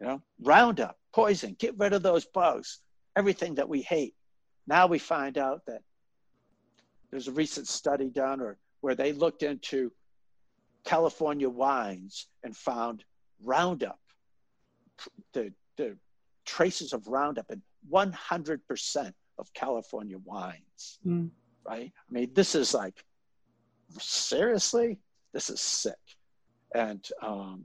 You 0.00 0.06
know, 0.06 0.22
Roundup, 0.42 0.96
poison, 1.14 1.56
get 1.58 1.78
rid 1.78 1.92
of 1.92 2.02
those 2.02 2.24
bugs, 2.24 2.80
everything 3.16 3.54
that 3.56 3.68
we 3.68 3.82
hate. 3.82 4.14
Now 4.66 4.86
we 4.86 4.98
find 4.98 5.38
out 5.38 5.60
that 5.66 5.82
there's 7.10 7.28
a 7.28 7.32
recent 7.32 7.66
study 7.68 8.10
done 8.10 8.40
or 8.40 8.58
where 8.80 8.94
they 8.94 9.12
looked 9.12 9.42
into 9.42 9.92
California 10.84 11.48
wines 11.48 12.28
and 12.44 12.56
found 12.56 13.04
Roundup, 13.42 13.98
the, 15.32 15.52
the 15.76 15.96
traces 16.44 16.92
of 16.92 17.06
Roundup 17.06 17.50
in 17.50 17.62
100% 17.92 19.12
of 19.38 19.52
California 19.54 20.18
wines, 20.24 20.98
mm. 21.06 21.30
right? 21.66 21.92
I 21.96 22.12
mean, 22.12 22.30
this 22.34 22.54
is 22.54 22.74
like, 22.74 23.04
seriously? 23.98 24.98
This 25.32 25.50
is 25.50 25.60
sick. 25.60 25.94
And 26.74 27.06
um, 27.22 27.64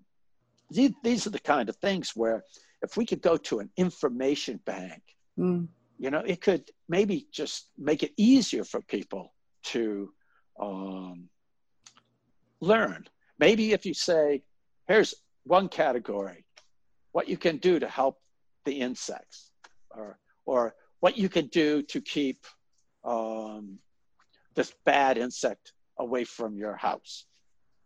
these 0.69 1.27
are 1.27 1.31
the 1.31 1.39
kind 1.39 1.69
of 1.69 1.75
things 1.77 2.15
where 2.15 2.43
if 2.81 2.97
we 2.97 3.05
could 3.05 3.21
go 3.21 3.37
to 3.37 3.59
an 3.59 3.69
information 3.77 4.59
bank, 4.65 5.01
mm. 5.37 5.67
You 5.97 6.09
know, 6.09 6.23
it 6.25 6.41
could 6.41 6.69
maybe 6.89 7.27
just 7.31 7.69
make 7.77 8.03
it 8.03 8.11
easier 8.17 8.63
for 8.63 8.81
people 8.81 9.33
to 9.63 10.11
um, 10.59 11.29
learn. 12.61 13.05
Maybe 13.39 13.73
if 13.73 13.85
you 13.85 13.93
say, 13.93 14.43
here's 14.87 15.13
one 15.43 15.69
category, 15.69 16.45
what 17.11 17.27
you 17.27 17.37
can 17.37 17.57
do 17.57 17.79
to 17.79 17.87
help 17.87 18.19
the 18.65 18.79
insects, 18.79 19.51
or, 19.91 20.17
or 20.45 20.75
what 20.99 21.17
you 21.17 21.29
can 21.29 21.47
do 21.47 21.81
to 21.83 22.01
keep 22.01 22.45
um, 23.03 23.79
this 24.55 24.73
bad 24.85 25.17
insect 25.17 25.73
away 25.99 26.23
from 26.23 26.57
your 26.57 26.75
house 26.75 27.25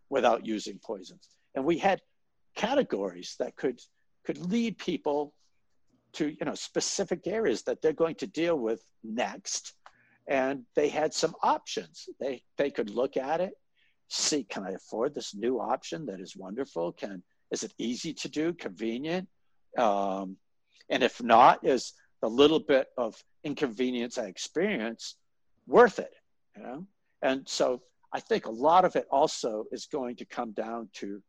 without 0.10 0.46
using 0.46 0.80
poisons. 0.84 1.30
And 1.56 1.66
we 1.66 1.78
had 1.78 2.02
categories 2.56 3.36
that 3.40 3.56
could 3.56 3.80
could 4.26 4.38
lead 4.52 4.78
people 4.78 5.34
to 6.18 6.30
you 6.30 6.46
know 6.46 6.56
specific 6.56 7.28
areas 7.28 7.64
that 7.64 7.82
they're 7.82 7.94
going 7.94 8.16
to 8.16 8.28
deal 8.28 8.58
with 8.58 8.84
next. 9.04 9.74
And 10.30 10.64
they 10.76 10.90
had 10.90 11.14
some 11.14 11.36
options. 11.42 12.10
They 12.20 12.44
they 12.58 12.70
could 12.70 12.90
look 12.90 13.18
at 13.18 13.42
it 13.42 13.54
see 14.10 14.44
can 14.44 14.64
i 14.64 14.72
afford 14.72 15.14
this 15.14 15.36
new 15.36 15.60
option 15.60 16.06
that 16.06 16.20
is 16.20 16.36
wonderful? 16.36 16.92
Can 16.94 17.24
is 17.52 17.64
it 17.64 17.74
easy 17.78 18.14
to 18.14 18.30
do 18.30 18.54
convenient? 18.54 19.28
Um, 19.78 20.38
and 20.90 21.04
if 21.04 21.22
not 21.22 21.66
is 21.66 21.94
the 22.22 22.30
little 22.30 22.60
bit 22.60 22.88
of 22.98 23.16
inconvenience 23.44 24.18
i 24.18 24.26
experience 24.26 25.16
worth 25.68 26.00
it 26.00 26.14
you 26.56 26.64
know? 26.64 26.86
And 27.22 27.48
so 27.48 27.82
i 28.14 28.20
think 28.20 28.46
a 28.46 28.52
lot 28.52 28.86
of 28.86 28.96
it 28.96 29.06
also 29.12 29.66
is 29.72 29.86
going 29.86 30.16
to 30.18 30.26
come 30.26 30.52
down 30.52 30.90
to 30.94 31.22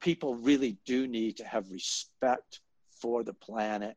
people 0.00 0.34
really 0.36 0.78
do 0.86 1.06
need 1.06 1.36
to 1.36 1.44
have 1.44 1.70
respect 1.70 2.60
for 3.00 3.22
the 3.22 3.34
planet 3.34 3.96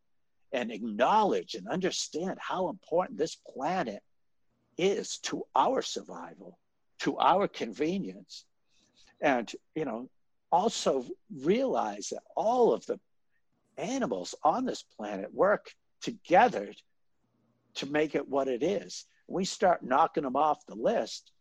and 0.53 0.71
acknowledge 0.71 1.55
and 1.55 1.67
understand 1.67 2.37
how 2.39 2.69
important 2.69 3.17
this 3.17 3.35
planet 3.35 4.01
is 4.77 5.17
to 5.19 5.43
our 5.55 5.81
survival, 5.81 6.57
to 6.99 7.17
our 7.17 7.47
convenience. 7.47 8.45
And, 9.21 9.51
you 9.75 9.85
know, 9.85 10.09
also 10.51 11.05
realize 11.43 12.09
that 12.09 12.23
all 12.35 12.73
of 12.73 12.85
the 12.85 12.99
animals 13.77 14.35
on 14.43 14.65
this 14.65 14.83
planet 14.83 15.33
work 15.33 15.71
together 16.01 16.73
to 17.75 17.85
make 17.85 18.15
it 18.15 18.27
what 18.27 18.47
it 18.47 18.63
is. 18.63 19.05
We 19.27 19.45
start 19.45 19.83
knocking 19.83 20.23
them 20.23 20.35
off 20.35 20.65
the 20.65 20.75
list, 20.75 21.31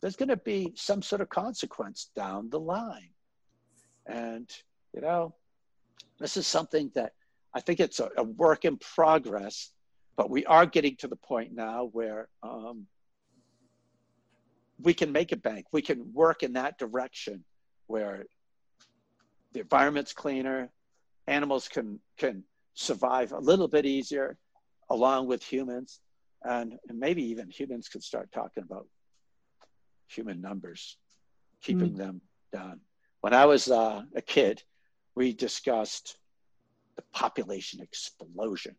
there's 0.00 0.16
going 0.16 0.28
to 0.28 0.36
be 0.36 0.72
some 0.76 1.02
sort 1.02 1.20
of 1.20 1.28
consequence 1.28 2.10
down 2.14 2.50
the 2.50 2.60
line. 2.60 3.10
And, 4.06 4.48
you 4.94 5.00
know, 5.00 5.34
this 6.18 6.36
is 6.36 6.46
something 6.46 6.90
that 6.94 7.12
I 7.54 7.60
think 7.60 7.80
it's 7.80 8.00
a, 8.00 8.10
a, 8.16 8.22
work 8.22 8.64
in 8.64 8.76
progress, 8.76 9.70
but 10.16 10.30
we 10.30 10.44
are 10.46 10.66
getting 10.66 10.96
to 10.96 11.08
the 11.08 11.16
point 11.16 11.52
now 11.54 11.88
where 11.92 12.28
um, 12.42 12.86
we 14.80 14.94
can 14.94 15.12
make 15.12 15.32
a 15.32 15.36
bank. 15.36 15.66
We 15.72 15.82
can 15.82 16.12
work 16.12 16.42
in 16.42 16.52
that 16.54 16.78
direction 16.78 17.44
where 17.86 18.26
the 19.52 19.60
environment's 19.60 20.12
cleaner, 20.12 20.70
animals 21.26 21.68
can 21.68 22.00
can 22.16 22.44
survive 22.74 23.32
a 23.32 23.38
little 23.38 23.68
bit 23.68 23.86
easier 23.86 24.36
along 24.90 25.26
with 25.26 25.42
humans, 25.42 26.00
and, 26.44 26.78
and 26.88 26.98
maybe 26.98 27.22
even 27.22 27.48
humans 27.50 27.88
could 27.88 28.02
start 28.02 28.30
talking 28.32 28.62
about 28.62 28.86
human 30.06 30.40
numbers, 30.40 30.96
keeping 31.62 31.94
mm. 31.94 31.96
them 31.96 32.20
down. 32.52 32.80
When 33.20 33.34
I 33.34 33.46
was 33.46 33.68
uh, 33.68 34.02
a 34.14 34.22
kid, 34.22 34.62
we 35.14 35.32
discussed 35.32 36.16
the 36.98 37.04
population 37.12 37.80
explosion. 37.80 38.74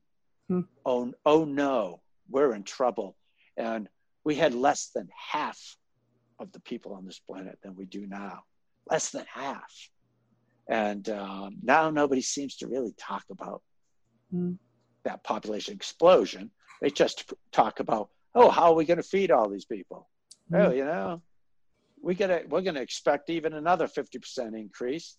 Mm. 0.51 0.65
Oh, 0.86 1.13
oh 1.25 1.45
no, 1.45 2.01
we're 2.29 2.53
in 2.53 2.63
trouble. 2.63 3.15
And 3.55 3.88
we 4.25 4.36
had 4.36 4.53
less 4.53 4.91
than 4.93 5.08
half 5.32 5.58
of 6.38 6.51
the 6.51 6.60
people 6.60 6.93
on 6.93 7.05
this 7.05 7.19
planet 7.19 7.58
than 7.63 7.75
we 7.75 7.86
do 7.86 8.05
now. 8.05 8.41
Less 8.91 9.10
than 9.12 9.25
half. 9.34 9.71
And 10.67 11.08
um, 11.10 11.55
now 11.63 11.89
nobody 11.89 12.21
seems 12.21 12.58
to 12.58 12.67
really 12.67 12.93
talk 12.97 13.23
about 13.32 13.62
mm. 14.34 14.58
that 15.05 15.23
population 15.23 15.73
explosion. 15.73 16.51
They 16.82 16.89
just 16.89 17.34
talk 17.53 17.79
about, 17.79 18.10
oh, 18.36 18.49
how 18.49 18.71
are 18.71 18.75
we 18.75 18.84
going 18.84 18.97
to 18.97 19.03
feed 19.03 19.32
all 19.32 19.49
these 19.49 19.65
people? 19.65 20.10
Mm. 20.51 20.65
Oh, 20.65 20.71
you 20.71 20.84
know, 20.84 21.21
we 22.03 22.15
gotta, 22.15 22.43
we're 22.49 22.62
going 22.62 22.75
to 22.75 22.82
expect 22.82 23.29
even 23.29 23.53
another 23.53 23.88
50% 23.88 24.60
increase. 24.60 25.15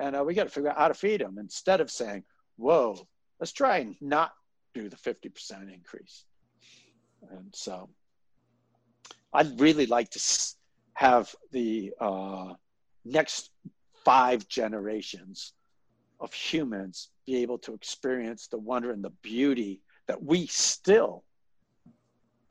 And 0.00 0.16
uh, 0.16 0.24
we 0.24 0.34
got 0.34 0.44
to 0.44 0.50
figure 0.50 0.70
out 0.70 0.78
how 0.78 0.88
to 0.88 0.94
feed 0.94 1.20
them 1.20 1.38
instead 1.38 1.80
of 1.80 1.92
saying, 1.92 2.24
whoa, 2.60 2.96
let's 3.40 3.52
try 3.52 3.78
and 3.78 3.96
not 4.00 4.32
do 4.74 4.88
the 4.88 4.96
50% 4.96 5.72
increase. 5.72 6.24
And 7.30 7.54
so 7.54 7.88
I'd 9.32 9.60
really 9.60 9.86
like 9.86 10.10
to 10.10 10.20
have 10.94 11.34
the 11.50 11.92
uh, 12.00 12.54
next 13.04 13.50
five 14.04 14.46
generations 14.48 15.54
of 16.20 16.32
humans 16.32 17.08
be 17.26 17.36
able 17.42 17.58
to 17.58 17.74
experience 17.74 18.46
the 18.46 18.58
wonder 18.58 18.92
and 18.92 19.02
the 19.02 19.12
beauty 19.22 19.80
that 20.06 20.22
we 20.22 20.46
still 20.46 21.24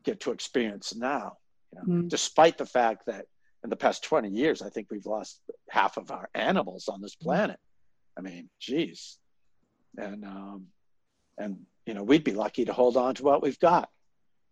get 0.04 0.20
to 0.22 0.32
experience 0.32 0.96
now. 0.96 1.38
You 1.72 1.80
know, 1.80 2.02
mm. 2.02 2.10
Despite 2.10 2.58
the 2.58 2.66
fact 2.66 3.06
that 3.06 3.26
in 3.64 3.70
the 3.70 3.76
past 3.76 4.04
20 4.04 4.30
years, 4.30 4.62
I 4.62 4.70
think 4.70 4.88
we've 4.90 5.06
lost 5.06 5.42
half 5.70 5.98
of 5.98 6.12
our 6.12 6.30
animals 6.34 6.88
on 6.88 7.02
this 7.02 7.16
planet. 7.16 7.60
I 8.18 8.22
mean, 8.22 8.50
geez. 8.60 9.20
And, 9.98 10.26
um, 10.26 10.68
and, 11.38 11.66
you 11.86 11.94
know, 11.94 12.04
we'd 12.04 12.24
be 12.24 12.34
lucky 12.34 12.66
to 12.66 12.74
hold 12.74 12.98
on 12.98 13.16
to 13.16 13.24
what 13.24 13.42
we've 13.42 13.60
got. 13.60 13.90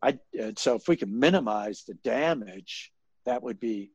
I, 0.01 0.19
so 0.57 0.75
if 0.75 0.87
we 0.87 0.95
can 0.95 1.19
minimize 1.19 1.83
the 1.83 1.95
damage, 1.95 2.91
that 3.25 3.41
would 3.43 3.59
be 3.59 3.91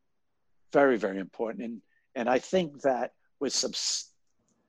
very, 0.73 0.99
very 0.99 1.19
important. 1.19 1.65
And, 1.65 1.83
and 2.15 2.29
I 2.29 2.39
think 2.39 2.83
that 2.83 3.13
with 3.41 3.53
some 3.53 3.73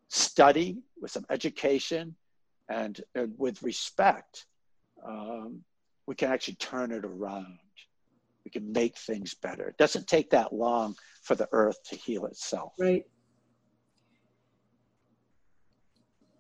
study, 0.10 0.78
with 1.02 1.12
some 1.12 1.26
education, 1.30 2.16
and, 2.70 3.02
and 3.16 3.34
with 3.38 3.62
respect, 3.62 4.46
um, 5.06 5.64
we 6.08 6.16
can 6.16 6.32
actually 6.32 6.56
turn 6.56 6.92
it 6.92 7.04
around. 7.06 7.60
We 8.46 8.52
can 8.52 8.72
make 8.72 8.98
things 8.98 9.34
better. 9.34 9.68
It 9.68 9.78
doesn't 9.78 10.08
take 10.08 10.30
that 10.32 10.54
long 10.54 10.96
for 11.24 11.36
the 11.36 11.48
earth 11.52 11.78
to 11.90 11.96
heal 11.96 12.26
itself. 12.26 12.74
Right. 12.78 13.06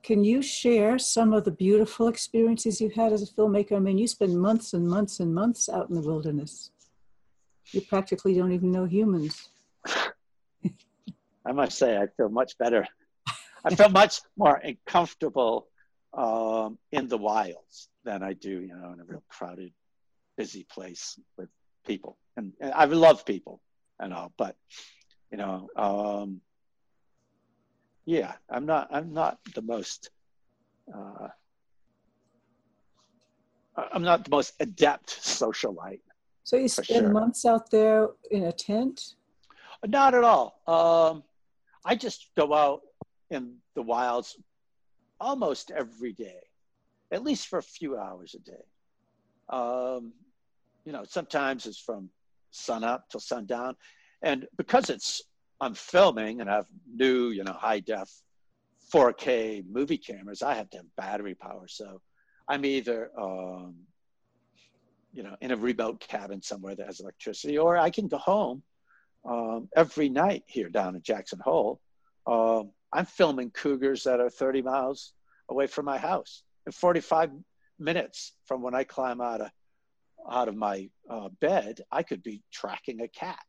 Can 0.03 0.25
you 0.25 0.41
share 0.41 0.99
some 0.99 1.31
of 1.31 1.45
the 1.45 1.51
beautiful 1.51 2.09
experiences 2.09 2.81
you've 2.81 2.93
had 2.93 3.13
as 3.13 3.23
a 3.23 3.33
filmmaker? 3.33 3.77
I 3.77 3.79
mean, 3.79 3.97
you 3.97 4.07
spend 4.07 4.37
months 4.37 4.73
and 4.73 4.85
months 4.85 5.21
and 5.21 5.33
months 5.33 5.69
out 5.69 5.89
in 5.89 5.95
the 5.95 6.01
wilderness. 6.01 6.71
You 7.71 7.79
practically 7.81 8.35
don't 8.35 8.51
even 8.51 8.69
know 8.69 8.83
humans. 8.83 9.49
I 11.45 11.51
must 11.53 11.77
say, 11.77 11.97
I 11.97 12.07
feel 12.17 12.27
much 12.27 12.57
better. 12.57 12.85
I 13.63 13.73
feel 13.73 13.87
much 13.89 14.19
more 14.37 14.61
comfortable 14.85 15.67
um, 16.13 16.77
in 16.91 17.07
the 17.07 17.17
wilds 17.17 17.87
than 18.03 18.23
I 18.23 18.33
do, 18.33 18.49
you 18.49 18.75
know, 18.75 18.91
in 18.91 18.99
a 18.99 19.05
real 19.05 19.23
crowded, 19.29 19.71
busy 20.35 20.65
place 20.69 21.17
with 21.37 21.47
people. 21.87 22.17
And, 22.35 22.51
and 22.59 22.73
I 22.73 22.85
love 22.85 23.25
people 23.25 23.61
and 23.99 24.13
all, 24.13 24.33
but 24.37 24.57
you 25.31 25.37
know, 25.37 25.69
um, 25.77 26.41
yeah, 28.05 28.33
I'm 28.49 28.65
not. 28.65 28.87
I'm 28.91 29.13
not 29.13 29.39
the 29.53 29.61
most. 29.61 30.09
Uh, 30.93 31.29
I'm 33.75 34.03
not 34.03 34.23
the 34.23 34.29
most 34.29 34.53
adept 34.59 35.07
socialite. 35.07 36.01
So 36.43 36.57
you 36.57 36.67
spend 36.67 36.87
sure. 36.87 37.09
months 37.09 37.45
out 37.45 37.71
there 37.71 38.09
in 38.29 38.43
a 38.43 38.51
tent? 38.51 39.15
Not 39.85 40.13
at 40.13 40.23
all. 40.23 40.59
Um, 40.67 41.23
I 41.85 41.95
just 41.95 42.29
go 42.35 42.53
out 42.53 42.81
in 43.29 43.55
the 43.75 43.81
wilds 43.81 44.37
almost 45.19 45.71
every 45.71 46.13
day, 46.13 46.41
at 47.11 47.23
least 47.23 47.47
for 47.47 47.59
a 47.59 47.63
few 47.63 47.97
hours 47.97 48.35
a 48.35 48.39
day. 48.39 48.63
Um, 49.49 50.13
you 50.85 50.91
know, 50.91 51.03
sometimes 51.07 51.65
it's 51.65 51.79
from 51.79 52.09
sun 52.51 52.83
up 52.83 53.09
till 53.09 53.19
sundown. 53.19 53.75
And 54.21 54.47
because 54.57 54.89
it's, 54.89 55.21
I'm 55.63 55.73
filming 55.73 56.41
and 56.41 56.49
I 56.49 56.55
have 56.55 56.67
new, 56.93 57.29
you 57.29 57.43
know, 57.43 57.53
high 57.53 57.79
def 57.79 58.09
4K 58.93 59.63
movie 59.69 59.97
cameras, 59.97 60.43
I 60.43 60.55
have 60.55 60.69
to 60.71 60.77
have 60.77 60.95
battery 60.95 61.35
power. 61.35 61.67
So 61.67 62.01
I'm 62.47 62.65
either, 62.65 63.09
um, 63.17 63.75
you 65.13 65.23
know, 65.23 65.35
in 65.41 65.51
a 65.51 65.57
remote 65.57 65.99
cabin 65.99 66.41
somewhere 66.41 66.75
that 66.75 66.85
has 66.85 66.99
electricity, 66.99 67.57
or 67.57 67.77
I 67.77 67.89
can 67.89 68.07
go 68.07 68.17
home 68.17 68.63
um, 69.25 69.69
every 69.75 70.09
night 70.09 70.43
here 70.47 70.69
down 70.69 70.95
in 70.95 71.01
Jackson 71.01 71.39
Hole. 71.43 71.79
Um, 72.27 72.71
I'm 72.91 73.05
filming 73.05 73.51
cougars 73.51 74.03
that 74.03 74.19
are 74.19 74.29
30 74.29 74.61
miles 74.61 75.13
away 75.49 75.67
from 75.67 75.85
my 75.85 75.97
house 75.97 76.43
in 76.65 76.71
45 76.71 77.31
minutes 77.79 78.33
from 78.45 78.61
when 78.61 78.75
I 78.75 78.83
climb 78.83 79.21
out 79.21 79.41
of 79.41 79.49
out 80.31 80.47
of 80.47 80.55
my 80.55 80.89
uh, 81.09 81.29
bed, 81.41 81.81
I 81.91 82.03
could 82.03 82.23
be 82.23 82.41
tracking 82.51 83.01
a 83.01 83.07
cat. 83.07 83.39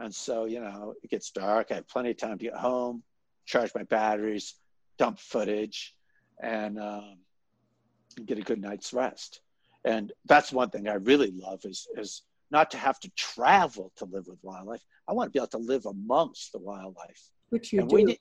And 0.00 0.14
so, 0.14 0.44
you 0.44 0.60
know, 0.60 0.94
it 1.02 1.10
gets 1.10 1.30
dark. 1.30 1.68
I 1.70 1.74
have 1.74 1.88
plenty 1.88 2.10
of 2.10 2.16
time 2.16 2.38
to 2.38 2.44
get 2.44 2.54
home, 2.54 3.02
charge 3.46 3.70
my 3.74 3.84
batteries, 3.84 4.54
dump 4.98 5.18
footage, 5.18 5.94
and 6.42 6.78
um, 6.78 7.18
get 8.26 8.38
a 8.38 8.42
good 8.42 8.60
night's 8.60 8.92
rest. 8.92 9.40
And 9.84 10.12
that's 10.26 10.52
one 10.52 10.70
thing 10.70 10.88
I 10.88 10.94
really 10.94 11.32
love 11.34 11.60
is 11.64 11.86
is 11.96 12.22
not 12.50 12.70
to 12.70 12.76
have 12.78 12.98
to 13.00 13.10
travel 13.16 13.92
to 13.96 14.04
live 14.04 14.26
with 14.26 14.38
wildlife. 14.42 14.82
I 15.08 15.12
want 15.12 15.28
to 15.28 15.30
be 15.32 15.38
able 15.38 15.48
to 15.48 15.58
live 15.58 15.86
amongst 15.86 16.52
the 16.52 16.58
wildlife. 16.58 17.30
Which 17.50 17.72
you 17.72 17.80
and 17.80 17.88
do. 17.88 18.14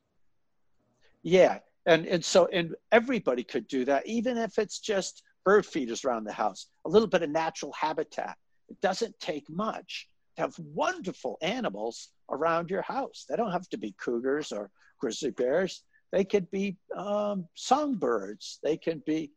Yeah. 1.21 1.59
And, 1.85 2.05
and 2.07 2.23
so, 2.23 2.47
and 2.47 2.75
everybody 2.91 3.43
could 3.43 3.67
do 3.67 3.85
that, 3.85 4.07
even 4.07 4.37
if 4.37 4.57
it's 4.57 4.79
just 4.79 5.23
bird 5.43 5.65
feeders 5.65 6.05
around 6.05 6.23
the 6.23 6.33
house, 6.33 6.67
a 6.85 6.89
little 6.89 7.07
bit 7.07 7.23
of 7.23 7.29
natural 7.29 7.73
habitat. 7.73 8.37
It 8.69 8.79
doesn't 8.81 9.19
take 9.19 9.49
much 9.49 10.07
have 10.37 10.57
wonderful 10.57 11.37
animals 11.41 12.09
around 12.29 12.69
your 12.69 12.81
house. 12.81 13.25
They 13.29 13.35
don't 13.35 13.51
have 13.51 13.69
to 13.69 13.77
be 13.77 13.95
cougars 13.97 14.51
or 14.51 14.71
grizzly 14.99 15.31
bears. 15.31 15.83
They 16.11 16.23
could 16.23 16.49
be 16.51 16.77
um, 16.95 17.47
songbirds. 17.55 18.59
They 18.63 18.77
can 18.77 19.01
be 19.05 19.31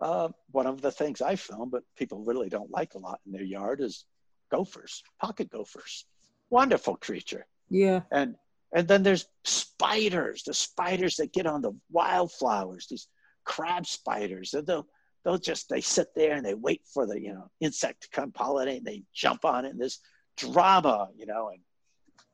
uh, 0.00 0.28
one 0.52 0.66
of 0.66 0.80
the 0.80 0.90
things 0.90 1.22
I 1.22 1.36
film, 1.36 1.70
but 1.70 1.82
people 1.96 2.24
really 2.24 2.48
don't 2.48 2.70
like 2.70 2.94
a 2.94 2.98
lot 2.98 3.20
in 3.26 3.32
their 3.32 3.42
yard 3.42 3.80
is 3.80 4.04
gophers, 4.50 5.02
pocket 5.20 5.50
gophers. 5.50 6.04
Wonderful 6.50 6.96
creature. 6.96 7.46
Yeah. 7.68 8.02
And 8.10 8.36
and 8.74 8.86
then 8.86 9.02
there's 9.02 9.26
spiders, 9.44 10.42
the 10.42 10.52
spiders 10.54 11.16
that 11.16 11.32
get 11.32 11.46
on 11.46 11.62
the 11.62 11.72
wildflowers, 11.90 12.86
these 12.88 13.08
crab 13.44 13.86
spiders. 13.86 14.54
And 14.54 14.66
they'll 14.66 14.86
they'll 15.24 15.38
just 15.38 15.68
they 15.68 15.80
sit 15.80 16.08
there 16.14 16.34
and 16.34 16.44
they 16.44 16.54
wait 16.54 16.82
for 16.92 17.06
the, 17.06 17.20
you 17.20 17.32
know, 17.32 17.50
insect 17.60 18.02
to 18.02 18.08
come 18.10 18.32
pollinate 18.32 18.78
and 18.78 18.86
they 18.86 19.02
jump 19.14 19.44
on 19.44 19.64
it 19.64 19.70
and 19.70 19.80
this 19.80 20.00
drama, 20.38 21.08
you 21.16 21.26
know, 21.26 21.50
and 21.50 21.60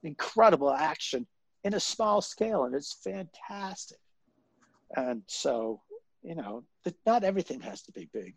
incredible 0.02 0.72
action 0.72 1.26
in 1.64 1.74
a 1.74 1.80
small 1.80 2.20
scale, 2.20 2.64
and 2.64 2.74
it's 2.74 3.00
fantastic. 3.02 3.98
And 4.96 5.22
so, 5.26 5.80
you 6.22 6.34
know, 6.34 6.64
that 6.84 6.94
not 7.06 7.24
everything 7.24 7.60
has 7.60 7.82
to 7.82 7.92
be 7.92 8.08
big. 8.12 8.34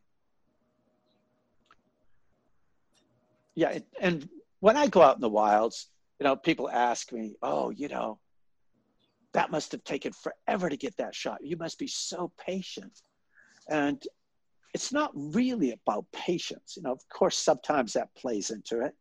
yeah, 3.57 3.79
and 3.99 4.29
when 4.59 4.77
I 4.77 4.85
go 4.85 5.01
out 5.01 5.15
in 5.15 5.21
the 5.21 5.29
wilds, 5.29 5.87
you 6.19 6.25
know, 6.25 6.35
people 6.35 6.69
ask 6.69 7.11
me, 7.11 7.35
"Oh, 7.41 7.71
you 7.71 7.87
know, 7.87 8.19
that 9.33 9.49
must 9.49 9.71
have 9.71 9.83
taken 9.83 10.13
forever 10.13 10.69
to 10.69 10.77
get 10.77 10.95
that 10.97 11.15
shot. 11.15 11.43
You 11.43 11.57
must 11.57 11.79
be 11.79 11.87
so 11.87 12.31
patient." 12.37 13.01
And 13.67 14.05
it's 14.75 14.91
not 14.93 15.11
really 15.15 15.71
about 15.71 16.05
patience. 16.11 16.77
You 16.77 16.83
know, 16.83 16.91
of 16.91 17.09
course, 17.09 17.35
sometimes 17.39 17.93
that 17.93 18.13
plays 18.13 18.51
into 18.51 18.81
it, 18.81 18.95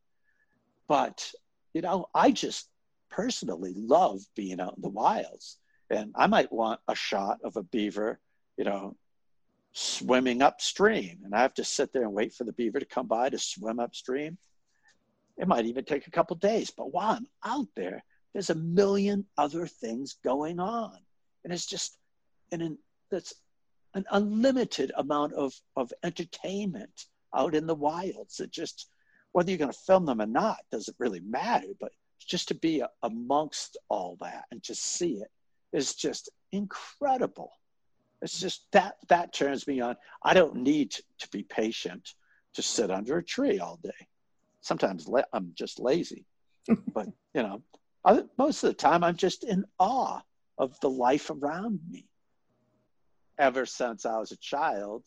but 0.88 1.32
you 1.74 1.82
know, 1.82 2.06
I 2.14 2.30
just 2.30 2.68
personally 3.10 3.74
love 3.76 4.20
being 4.34 4.60
out 4.60 4.76
in 4.76 4.82
the 4.82 4.88
wilds, 4.88 5.58
and 5.90 6.12
I 6.14 6.26
might 6.26 6.52
want 6.52 6.80
a 6.88 6.94
shot 6.94 7.38
of 7.44 7.56
a 7.56 7.62
beaver 7.62 8.18
you 8.56 8.64
know, 8.64 8.96
swimming 9.72 10.42
upstream 10.42 11.20
and 11.24 11.34
I 11.34 11.42
have 11.42 11.54
to 11.54 11.64
sit 11.64 11.92
there 11.92 12.02
and 12.02 12.12
wait 12.12 12.32
for 12.32 12.44
the 12.44 12.52
beaver 12.52 12.80
to 12.80 12.86
come 12.86 13.06
by 13.06 13.28
to 13.28 13.38
swim 13.38 13.78
upstream. 13.78 14.38
It 15.36 15.48
might 15.48 15.66
even 15.66 15.84
take 15.84 16.06
a 16.06 16.10
couple 16.10 16.36
days, 16.36 16.70
but 16.70 16.92
while 16.92 17.10
I'm 17.10 17.26
out 17.44 17.68
there, 17.76 18.02
there's 18.32 18.50
a 18.50 18.54
million 18.54 19.26
other 19.36 19.66
things 19.66 20.16
going 20.24 20.60
on. 20.60 20.96
And 21.44 21.52
it's 21.52 21.66
just 21.66 21.98
an, 22.52 22.78
that's 23.10 23.34
an 23.94 24.06
unlimited 24.10 24.92
amount 24.96 25.34
of, 25.34 25.54
of 25.76 25.92
entertainment 26.02 27.04
out 27.34 27.54
in 27.54 27.66
the 27.66 27.74
wilds. 27.74 28.40
It 28.40 28.50
just, 28.50 28.88
whether 29.36 29.50
you're 29.50 29.58
going 29.58 29.70
to 29.70 29.78
film 29.80 30.06
them 30.06 30.22
or 30.22 30.26
not, 30.26 30.56
doesn't 30.72 30.96
really 30.98 31.20
matter. 31.20 31.66
But 31.78 31.92
just 32.18 32.48
to 32.48 32.54
be 32.54 32.82
amongst 33.02 33.76
all 33.90 34.16
that 34.22 34.44
and 34.50 34.62
to 34.62 34.74
see 34.74 35.16
it 35.16 35.28
is 35.74 35.94
just 35.94 36.30
incredible. 36.52 37.52
It's 38.22 38.40
just 38.40 38.62
that 38.72 38.94
that 39.10 39.34
turns 39.34 39.66
me 39.66 39.82
on. 39.82 39.96
I 40.22 40.32
don't 40.32 40.56
need 40.56 40.92
to 41.18 41.28
be 41.28 41.42
patient 41.42 42.14
to 42.54 42.62
sit 42.62 42.90
under 42.90 43.18
a 43.18 43.22
tree 43.22 43.58
all 43.58 43.78
day. 43.82 44.06
Sometimes 44.62 45.06
I'm 45.34 45.52
just 45.54 45.80
lazy, 45.80 46.24
but 46.94 47.08
you 47.34 47.42
know, 47.42 47.62
most 48.38 48.64
of 48.64 48.70
the 48.70 48.74
time 48.74 49.04
I'm 49.04 49.16
just 49.16 49.44
in 49.44 49.66
awe 49.78 50.22
of 50.56 50.80
the 50.80 50.88
life 50.88 51.28
around 51.28 51.80
me. 51.90 52.06
Ever 53.38 53.66
since 53.66 54.06
I 54.06 54.18
was 54.18 54.32
a 54.32 54.38
child, 54.38 55.04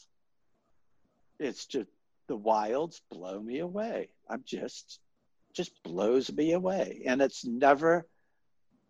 it's 1.40 1.66
just 1.66 1.90
the 2.30 2.38
wilds 2.38 3.02
blow 3.12 3.42
me 3.42 3.60
away. 3.60 4.10
I'm 4.30 4.44
just 4.46 5.00
just 5.54 5.72
blows 5.84 6.32
me 6.32 6.54
away, 6.54 7.02
and 7.06 7.22
it's 7.22 7.44
never 7.44 8.08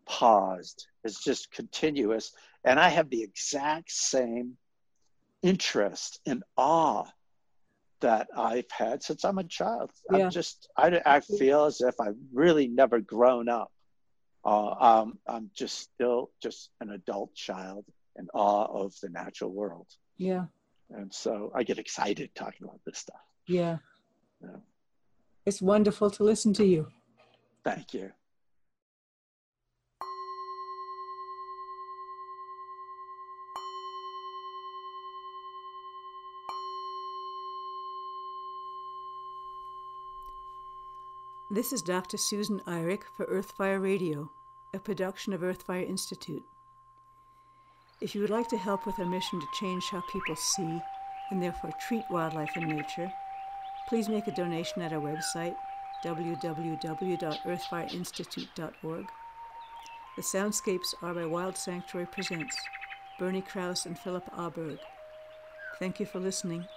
paused. 0.05 0.85
It's 1.03 1.23
just 1.23 1.51
continuous. 1.51 2.33
And 2.65 2.77
I 2.77 2.89
have 2.89 3.09
the 3.09 3.23
exact 3.23 3.91
same 3.91 4.57
interest 5.41 6.19
and 6.25 6.43
awe 6.57 7.05
that 8.01 8.27
I've 8.35 8.69
had 8.69 9.01
since 9.03 9.23
I'm 9.23 9.37
a 9.37 9.43
child. 9.45 9.91
Yeah. 10.11 10.25
I'm 10.25 10.31
just, 10.31 10.67
I, 10.75 11.01
I 11.05 11.19
feel 11.21 11.65
as 11.65 11.79
if 11.79 11.95
I've 11.99 12.17
really 12.33 12.67
never 12.67 12.99
grown 12.99 13.47
up. 13.47 13.71
Uh, 14.43 14.71
um, 14.71 15.19
I'm 15.27 15.49
just 15.55 15.79
still 15.79 16.31
just 16.41 16.69
an 16.81 16.89
adult 16.89 17.33
child 17.35 17.85
in 18.17 18.27
awe 18.33 18.65
of 18.65 18.93
the 19.01 19.09
natural 19.09 19.51
world. 19.51 19.87
Yeah. 20.17 20.45
And 20.89 21.13
so 21.13 21.51
I 21.55 21.63
get 21.63 21.79
excited 21.79 22.31
talking 22.35 22.67
about 22.67 22.81
this 22.85 22.97
stuff. 22.97 23.21
Yeah. 23.49 23.77
yeah. 24.43 24.57
It's 25.43 25.59
wonderful 25.59 26.11
to 26.11 26.23
listen 26.23 26.53
to 26.53 26.65
you. 26.65 26.87
Thank 27.63 27.95
you. 27.95 28.11
This 41.51 41.73
is 41.73 41.81
Dr. 41.81 42.17
Susan 42.17 42.59
Eirich 42.67 43.01
for 43.17 43.25
Earthfire 43.25 43.81
Radio, 43.81 44.29
a 44.75 44.79
production 44.79 45.33
of 45.33 45.41
Earthfire 45.41 45.89
Institute. 45.89 46.43
If 47.99 48.13
you 48.13 48.21
would 48.21 48.29
like 48.29 48.47
to 48.49 48.57
help 48.57 48.85
with 48.85 48.99
our 48.99 49.05
mission 49.07 49.39
to 49.41 49.47
change 49.59 49.89
how 49.89 50.03
people 50.11 50.35
see 50.35 50.79
and 51.31 51.41
therefore 51.41 51.71
treat 51.87 52.03
wildlife 52.11 52.51
and 52.55 52.67
nature, 52.67 53.11
please 53.89 54.07
make 54.07 54.27
a 54.27 54.31
donation 54.31 54.81
at 54.83 54.93
our 54.93 55.01
website, 55.01 55.55
www.earthfireinstitute.org. 56.05 59.05
The 60.15 60.21
soundscapes 60.21 60.93
are 61.01 61.15
by 61.15 61.25
Wild 61.25 61.57
Sanctuary 61.57 62.05
Presents, 62.05 62.55
Bernie 63.17 63.41
Krause 63.41 63.87
and 63.87 63.97
Philip 63.97 64.29
Auberg. 64.37 64.77
Thank 65.79 65.99
you 65.99 66.05
for 66.05 66.19
listening. 66.19 66.67